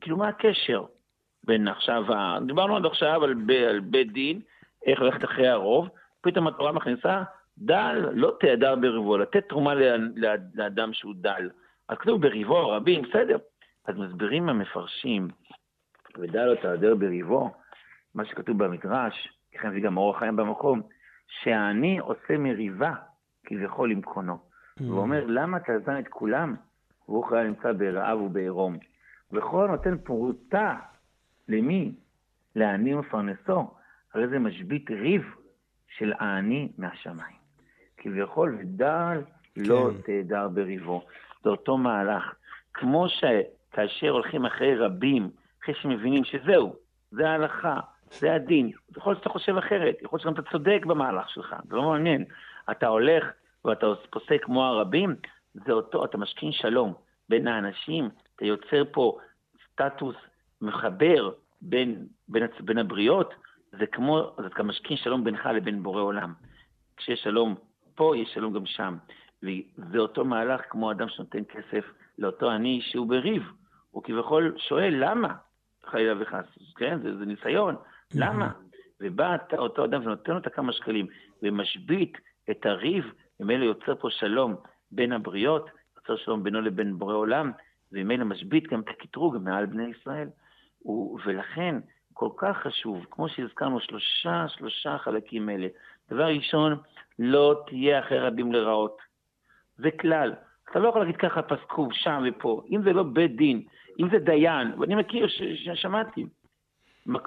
כאילו, 0.00 0.16
מה 0.16 0.28
הקשר 0.28 0.84
בין 1.44 1.68
עכשיו, 1.68 2.04
דיברנו 2.46 2.76
עד 2.76 2.86
עכשיו 2.86 3.24
על, 3.24 3.34
ב, 3.46 3.50
על 3.50 3.80
בית 3.80 4.12
דין, 4.12 4.40
איך 4.86 5.00
ללכת 5.00 5.24
אחרי 5.24 5.48
הרוב, 5.48 5.88
פתאום 6.20 6.46
התורה 6.46 6.72
מכניסה, 6.72 7.22
דל 7.58 8.08
לא 8.12 8.36
תהדר 8.40 8.74
בריבו, 8.74 9.18
לתת 9.18 9.48
תרומה 9.48 9.74
לאדם 10.54 10.92
שהוא 10.92 11.14
דל. 11.16 11.50
אז 11.88 11.98
כתוב 11.98 12.22
בריבו, 12.22 12.68
רבים, 12.68 13.02
בסדר. 13.02 13.38
אז 13.86 13.96
מסבירים 13.96 14.48
המפרשים, 14.48 15.28
ודל 16.18 16.44
לא 16.44 16.54
תהדר 16.54 16.94
בריבו, 16.94 17.50
מה 18.14 18.24
שכתוב 18.24 18.64
במדרש, 18.64 19.28
לכן 19.54 19.72
זה 19.72 19.80
גם 19.80 19.96
אורח 19.96 20.18
חיים 20.18 20.36
במקום, 20.36 20.82
שהעני 21.28 21.98
עושה 21.98 22.38
מריבה 22.38 22.94
כביכול 23.46 23.90
עם 23.90 24.02
קונו. 24.02 24.34
Mm. 24.34 24.82
הוא 24.84 24.98
אומר, 24.98 25.24
למה 25.26 25.56
אתה 25.56 25.72
זן 25.86 25.98
את 25.98 26.08
כולם? 26.08 26.54
והוא 27.08 27.24
חייל 27.24 27.46
נמצא 27.46 27.72
ברעב 27.72 28.20
ובעירום. 28.20 28.78
וכל 29.32 29.66
נותן 29.70 29.98
פרוטה 29.98 30.76
למי? 31.48 31.94
לעני 32.56 32.94
מפרנסו. 32.94 33.70
הרי 34.14 34.28
זה 34.28 34.38
משבית 34.38 34.90
ריב 34.90 35.22
של 35.88 36.12
העני 36.18 36.72
מהשמיים. 36.78 37.36
כביכול, 37.96 38.58
ודל 38.60 39.22
לא 39.56 39.90
כן. 39.90 40.02
תהדר 40.02 40.48
בריבו. 40.48 41.06
זה 41.42 41.50
אותו 41.50 41.76
מהלך. 41.76 42.34
כמו 42.74 43.06
שכאשר 43.08 44.10
הולכים 44.10 44.46
אחרי 44.46 44.76
רבים, 44.76 45.30
אחרי 45.62 45.74
שמבינים 45.74 46.24
שזהו, 46.24 46.76
זה 47.10 47.30
ההלכה, 47.30 47.80
זה 48.10 48.34
הדין. 48.34 48.70
יכול 48.96 49.12
להיות 49.12 49.22
שאתה 49.22 49.32
חושב 49.32 49.56
אחרת, 49.56 49.96
יכול 50.02 50.16
להיות 50.16 50.22
שגם 50.22 50.32
אתה 50.32 50.50
צודק 50.50 50.80
במהלך 50.86 51.30
שלך, 51.30 51.56
זה 51.68 51.76
לא 51.76 51.82
מעניין. 51.90 52.24
אתה 52.70 52.86
הולך 52.86 53.24
ואתה 53.64 53.86
פוסק 54.10 54.44
כמו 54.44 54.64
הרבים, 54.64 55.16
זה 55.54 55.72
אותו, 55.72 56.04
אתה 56.04 56.18
משכין 56.18 56.52
שלום 56.52 56.94
בין 57.28 57.48
האנשים, 57.48 58.08
אתה 58.36 58.44
יוצר 58.44 58.82
פה 58.92 59.18
סטטוס 59.64 60.16
מחבר 60.60 61.30
בין, 61.62 62.06
בין, 62.28 62.46
בין 62.60 62.78
הבריות, 62.78 63.34
זה 63.78 63.86
כמו, 63.86 64.34
אז 64.38 64.44
אתה 64.44 64.62
משכין 64.62 64.96
שלום 64.96 65.24
בינך 65.24 65.46
לבין 65.46 65.82
בורא 65.82 66.00
עולם. 66.00 66.32
כשיש 66.96 67.20
שלום 67.20 67.54
פה, 67.94 68.16
יש 68.16 68.28
שלום 68.34 68.52
גם 68.52 68.66
שם. 68.66 68.96
וזה 69.42 69.98
אותו 69.98 70.24
מהלך 70.24 70.60
כמו 70.70 70.90
אדם 70.90 71.08
שנותן 71.08 71.44
כסף 71.44 71.84
לאותו 72.18 72.50
עני 72.50 72.80
שהוא 72.82 73.06
בריב. 73.06 73.42
הוא 73.90 74.02
כביכול 74.02 74.54
שואל, 74.58 74.94
למה? 74.98 75.34
חלילה 75.84 76.22
וחס, 76.22 76.44
כן? 76.76 76.98
זה, 77.02 77.16
זה 77.16 77.24
ניסיון, 77.24 77.76
למה? 78.14 78.50
ובא 79.00 79.36
אותו 79.58 79.84
אדם 79.84 80.06
ונותן 80.06 80.32
לו 80.32 80.38
את 80.38 80.46
הכמה 80.46 80.72
שקלים, 80.72 81.06
ומשבית 81.42 82.18
את 82.50 82.66
הריב, 82.66 83.12
וממילא 83.40 83.64
יוצר 83.64 83.94
פה 83.94 84.10
שלום 84.10 84.54
בין 84.90 85.12
הבריות, 85.12 85.70
יוצר 85.96 86.16
שלום 86.16 86.42
בינו 86.42 86.60
לבין 86.60 86.98
בורא 86.98 87.14
עולם, 87.14 87.52
וממילא 87.92 88.24
משבית 88.24 88.66
גם 88.66 88.80
את 88.80 88.88
הקטרוג 88.88 89.36
מעל 89.36 89.66
בני 89.66 89.84
ישראל. 89.88 90.28
ולכן, 91.24 91.76
כל 92.12 92.28
כך 92.36 92.56
חשוב, 92.56 93.06
כמו 93.10 93.28
שהזכרנו, 93.28 93.80
שלושה, 93.80 94.48
שלושה 94.48 94.98
חלקים 94.98 95.50
אלה. 95.50 95.66
דבר 96.10 96.26
ראשון, 96.26 96.76
לא 97.18 97.62
תהיה 97.66 97.98
אחרי 97.98 98.18
רבים 98.18 98.52
לרעות. 98.52 98.98
זה 99.78 99.90
כלל. 99.90 100.34
אתה 100.70 100.78
לא 100.78 100.88
יכול 100.88 101.00
להגיד 101.00 101.16
ככה 101.16 101.42
פסקו 101.42 101.88
שם 101.92 102.24
ופה. 102.28 102.62
אם 102.70 102.82
זה 102.82 102.92
לא 102.92 103.02
בית 103.02 103.36
דין, 103.36 103.62
אם 104.00 104.08
זה 104.10 104.18
דיין, 104.18 104.80
ואני 104.80 104.94
מכיר, 104.94 105.26
שמעתי, 105.74 106.26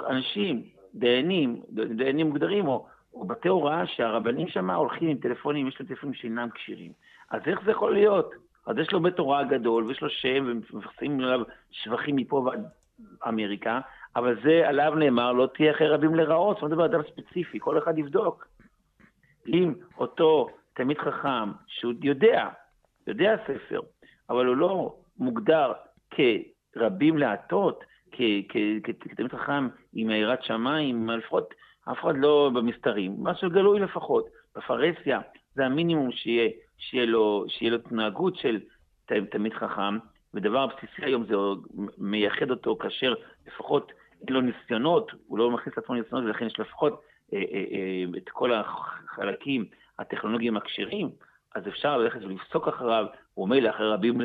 אנשים, 0.09 0.63
דיינים, 0.95 1.61
דיינים 1.95 2.27
מוגדרים, 2.27 2.67
או, 2.67 2.87
או 3.13 3.27
בתי 3.27 3.47
הוראה 3.47 3.87
שהרבנים 3.87 4.47
שם 4.47 4.69
הולכים 4.69 5.09
עם 5.09 5.17
טלפונים, 5.17 5.67
יש 5.67 5.79
להם 5.79 5.89
טלפונים 5.89 6.13
שאינם 6.13 6.49
כשירים. 6.49 6.91
אז 7.31 7.41
איך 7.47 7.59
זה 7.65 7.71
יכול 7.71 7.93
להיות? 7.93 8.31
אז 8.67 8.77
יש 8.77 8.91
לו 8.91 8.99
בית 8.99 9.19
הוראה 9.19 9.43
גדול, 9.43 9.83
ויש 9.83 10.01
לו 10.01 10.09
שם, 10.09 10.45
ומפרסמים 10.47 11.19
עליו 11.19 11.39
שבחים 11.71 12.15
מפה 12.15 12.35
ועד 12.35 12.65
אמריקה, 13.27 13.79
אבל 14.15 14.41
זה 14.43 14.67
עליו 14.67 14.95
נאמר, 14.95 15.31
לא 15.31 15.47
תהיה 15.53 15.71
אחרי 15.71 15.87
רבים 15.87 16.15
לרעות, 16.15 16.57
זאת 16.61 16.71
אומרת, 16.71 16.89
אדם 16.89 17.01
ספציפי, 17.03 17.59
כל 17.59 17.77
אחד 17.77 17.97
יבדוק. 17.97 18.47
אם 19.47 19.73
אותו 19.97 20.49
תלמיד 20.73 20.97
חכם, 20.97 21.51
שהוא 21.67 21.93
יודע, 22.03 22.49
יודע 23.07 23.35
ספר, 23.47 23.79
אבל 24.29 24.45
הוא 24.45 24.55
לא 24.55 24.95
מוגדר 25.17 25.73
כרבים 26.11 27.17
להטות, 27.17 27.83
כתלמיד 29.03 29.33
חכם 29.33 29.67
עם 29.93 30.09
יראת 30.09 30.43
שמיים, 30.43 31.09
לפחות 31.09 31.53
אף 31.91 31.99
אחד 31.99 32.17
לא 32.17 32.51
במסתרים, 32.53 33.15
משהו 33.19 33.49
גלוי 33.49 33.79
לפחות. 33.79 34.25
בפרהסיה 34.55 35.19
זה 35.55 35.65
המינימום 35.65 36.11
שיהיה, 36.11 36.49
שיהיה 36.77 37.05
לו, 37.05 37.45
שיהיה 37.47 37.71
לו 37.71 37.77
התנהגות 37.77 38.35
של 38.35 38.59
תלמיד 39.31 39.53
חכם, 39.53 39.97
ודבר 40.33 40.59
הבסיסי 40.59 41.05
היום 41.05 41.23
זה 41.25 41.35
מייחד 41.97 42.51
אותו 42.51 42.75
כאשר 42.75 43.13
לפחות 43.47 43.91
אין 44.27 44.33
לו 44.33 44.41
ניסיונות, 44.41 45.11
הוא 45.27 45.39
לא 45.39 45.51
מכניס 45.51 45.77
לעצמו 45.77 45.95
ניסיונות, 45.95 46.25
ולכן 46.25 46.45
יש 46.45 46.59
לפחות 46.59 47.01
אה, 47.33 47.39
אה, 47.39 47.63
אה, 47.71 48.17
את 48.17 48.29
כל 48.29 48.53
החלקים 48.53 49.65
הטכנולוגיים 49.99 50.57
הכשרים, 50.57 51.09
אז 51.55 51.67
אפשר 51.67 51.97
ללכת 51.97 52.23
ולפסוק 52.23 52.67
אחריו, 52.67 53.05
הוא 53.33 53.45
אומר 53.45 53.59
לאחרי 53.59 53.89
רבים 53.89 54.21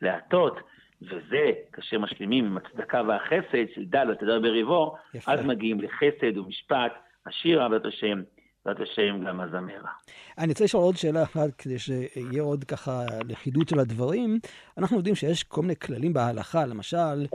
להטות, 0.00 0.58
וזה, 1.06 1.50
כאשר 1.72 1.98
משלימים 1.98 2.44
עם 2.44 2.56
הצדקה 2.56 3.02
והחסד 3.08 3.74
של 3.74 3.84
דל 3.84 4.10
ותדר 4.10 4.40
בריבו, 4.40 4.96
אז 5.26 5.40
מגיעים 5.44 5.80
לחסד 5.80 6.38
ומשפט, 6.38 6.92
השיר 7.26 7.62
עבודת 7.62 7.86
השם, 7.86 8.22
בעזרת 8.66 8.88
השם 8.88 9.24
גם 9.26 9.40
הזמרה. 9.40 9.90
אני 10.38 10.48
רוצה 10.48 10.64
לשאול 10.64 10.82
עוד 10.82 10.96
שאלה 10.96 11.22
אחת, 11.22 11.54
כדי 11.58 11.78
שיהיה 11.78 12.42
עוד 12.42 12.64
ככה 12.64 13.04
לחידוד 13.28 13.68
של 13.68 13.78
הדברים. 13.78 14.38
אנחנו 14.78 14.96
יודעים 14.96 15.14
שיש 15.14 15.42
כל 15.42 15.62
מיני 15.62 15.76
כללים 15.76 16.12
בהלכה, 16.12 16.66
למשל, 16.66 17.26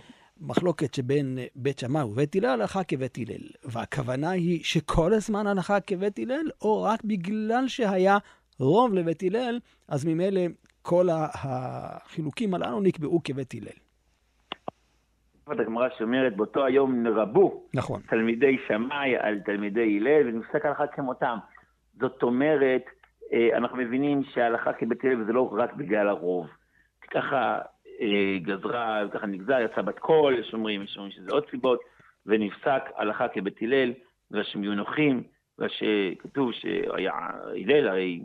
מחלוקת 0.42 0.94
שבין 0.94 1.38
בית 1.56 1.80
שמאי 1.80 2.04
ובית 2.04 2.36
הלל, 2.36 2.46
הלכה 2.46 2.84
כבית 2.84 3.18
הלל. 3.18 3.48
והכוונה 3.64 4.30
היא 4.30 4.64
שכל 4.64 5.14
הזמן 5.14 5.48
הלכה 5.48 5.80
כבית 5.80 6.20
הלל, 6.20 6.50
או 6.62 6.84
רק 6.84 7.04
בגלל 7.04 7.68
שהיה 7.68 8.18
רוב 8.60 8.94
לבית 8.94 9.24
הלל, 9.24 9.60
אז 9.88 10.06
ממילא 10.06 10.42
כל 10.82 11.08
החילוקים 11.12 12.54
הללו 12.54 12.82
נקבעו 12.82 13.22
כבית 13.24 13.54
הלל. 13.54 13.90
הגמרא 15.60 15.88
שאומרת, 15.98 16.36
באותו 16.36 16.66
היום 16.66 17.04
נרבו 17.04 17.64
נכון. 17.74 18.02
תלמידי 18.10 18.58
שמאי 18.68 19.18
על 19.18 19.40
תלמידי 19.40 19.98
הלל, 19.98 20.28
ונפסק 20.28 20.66
הלכה 20.66 20.88
כמותם. 20.88 21.38
זאת 22.00 22.24
אומרת, 22.24 22.84
אה, 23.34 23.58
אנחנו 23.58 23.78
מבינים 23.78 24.24
שההלכה 24.24 24.74
כבית 24.74 25.04
הלל 25.04 25.26
זה 25.26 25.34
לא 25.34 25.50
רק 25.52 25.74
בגלל 25.74 26.08
הרוב. 26.10 26.48
ככה 27.12 27.60
אה, 28.02 28.38
גזרה, 28.42 29.04
ככה 29.14 29.28
נגזר, 29.28 29.60
יצא 29.60 29.82
בת 29.82 30.00
קול, 30.00 30.40
יש 30.40 30.54
אומרים, 30.54 30.84
יש 30.84 30.98
אומרים 30.98 31.12
שזה 31.12 31.32
עוד 31.32 31.44
סיבות, 31.52 31.80
ונפסק 32.26 32.84
הלכה 32.96 33.28
כבית 33.28 33.62
הלל, 33.62 33.94
ושהם 34.32 34.64
יהיו 34.64 34.76
נוחים, 34.76 35.24
שהיה 36.52 37.14
הלל 37.66 37.88
הרי 37.88 38.22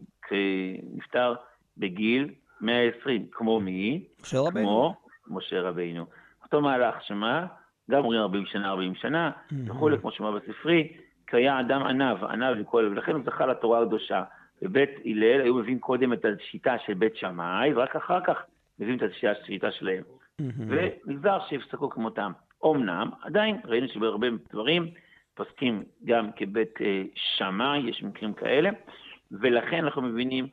נפטר 0.95 1.35
בגיל 1.77 2.31
120, 2.65 3.27
כמו 3.33 3.61
מי? 3.61 4.05
משה 4.23 4.41
רבינו. 4.41 4.95
כמו 5.25 5.37
משה 5.39 5.61
רבינו. 5.61 6.07
אותו 6.45 6.61
מהלך, 6.61 6.95
שמה? 7.03 7.47
גם 7.91 7.99
אומרים 7.99 8.21
40 8.21 8.47
שנה, 8.47 8.69
40 8.69 8.95
שנה, 8.95 9.31
וכולי, 9.67 9.99
כמו 9.99 10.13
שאומר 10.13 10.39
בספרי, 10.39 10.93
כי 11.27 11.37
היה 11.37 11.61
אדם 11.61 11.83
ענב, 11.83 12.25
ענב 12.25 12.57
וכל, 12.61 12.89
ולכן 12.93 13.13
הוא 13.13 13.23
זכה 13.25 13.47
לתורה 13.47 13.83
הקדושה. 13.83 14.23
בבית 14.63 14.91
הלל 15.05 15.41
היו 15.41 15.55
מביאים 15.55 15.79
קודם 15.79 16.13
את 16.13 16.25
השיטה 16.25 16.77
של 16.87 16.95
בית 16.95 17.17
שמאי, 17.17 17.75
ורק 17.75 17.97
אחר 17.97 18.21
כך 18.27 18.43
מביאים 18.79 18.99
את 18.99 19.03
השיטה 19.43 19.71
שלהם. 19.71 20.03
ונגזר 20.69 21.39
שיפסקו 21.49 21.91
כמותם. 21.91 22.33
אמנם, 22.67 23.11
עדיין 23.23 23.57
ראינו 23.65 23.89
שבהרבה 23.89 24.27
דברים 24.53 24.91
פוסקים 25.35 25.83
גם 26.05 26.33
כבית 26.37 26.81
אה, 26.81 27.03
שמאי, 27.15 27.79
יש 27.79 28.03
מקרים 28.03 28.33
כאלה, 28.33 28.71
ולכן 29.33 29.85
אנחנו 29.85 30.03
מבינים 30.03 30.47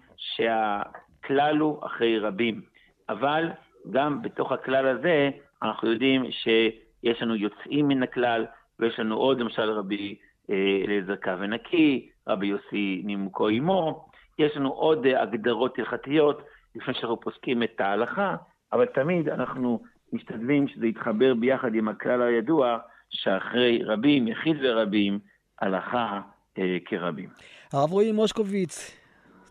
שהכלל 1.21 1.57
הוא 1.57 1.85
אחרי 1.85 2.19
רבים. 2.19 2.61
אבל 3.09 3.49
גם 3.91 4.21
בתוך 4.21 4.51
הכלל 4.51 4.87
הזה, 4.87 5.29
אנחנו 5.63 5.91
יודעים 5.91 6.31
שיש 6.31 7.21
לנו 7.21 7.35
יוצאים 7.35 7.87
מן 7.87 8.03
הכלל, 8.03 8.45
ויש 8.79 8.99
לנו 8.99 9.15
עוד 9.15 9.39
למשל 9.39 9.69
רבי 9.69 10.15
אה, 10.49 10.55
אליעזר 10.85 11.15
קו 11.15 11.31
ונקי, 11.39 12.09
רבי 12.27 12.47
יוסי 12.47 13.01
נימוקו 13.05 13.47
עמו, 13.47 14.05
יש 14.39 14.57
לנו 14.57 14.69
עוד 14.69 15.05
אה, 15.05 15.21
הגדרות 15.21 15.79
הלכתיות 15.79 16.41
לפני 16.75 16.93
שאנחנו 16.93 17.19
פוסקים 17.19 17.63
את 17.63 17.81
ההלכה, 17.81 18.35
אבל 18.73 18.85
תמיד 18.85 19.29
אנחנו 19.29 19.79
משתדלים 20.13 20.67
שזה 20.67 20.87
יתחבר 20.87 21.33
ביחד 21.33 21.75
עם 21.75 21.87
הכלל 21.87 22.21
הידוע, 22.21 22.77
שאחרי 23.09 23.83
רבים, 23.83 24.27
יחיד 24.27 24.57
ורבים, 24.63 25.19
הלכה 25.61 26.21
אה, 26.57 26.77
כרבים. 26.85 27.29
הרב 27.73 27.91
רועי 27.91 28.11
מושקוביץ, 28.11 28.97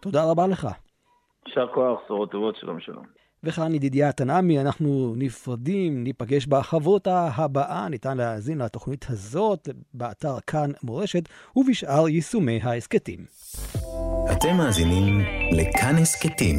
תודה 0.00 0.30
רבה 0.30 0.46
לך. 0.46 0.68
יישר 1.46 1.66
כוח, 1.74 2.00
בשורות 2.04 2.30
טובות, 2.30 2.56
שלום 2.56 2.80
שלום. 2.80 3.04
וכאן 3.44 3.74
ידידיה 3.74 4.12
תנעמי, 4.12 4.60
אנחנו 4.60 5.14
נפרדים, 5.16 6.04
ניפגש 6.04 6.46
בחברותה 6.46 7.28
הבאה. 7.36 7.88
ניתן 7.88 8.16
להאזין 8.16 8.58
לתוכנית 8.58 9.06
הזאת 9.08 9.68
באתר 9.94 10.40
כאן 10.46 10.70
מורשת 10.82 11.28
ובשאר 11.56 12.08
יישומי 12.08 12.60
ההסכתים. 12.62 13.18
אתם 14.32 14.56
מאזינים 14.56 15.20
לכאן 15.52 15.94
הסכתים, 16.02 16.56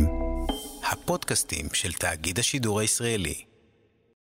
הפודקאסטים 0.92 1.66
של 1.74 1.92
תאגיד 1.92 2.40
השידור 2.40 2.80
הישראלי. 2.80 3.51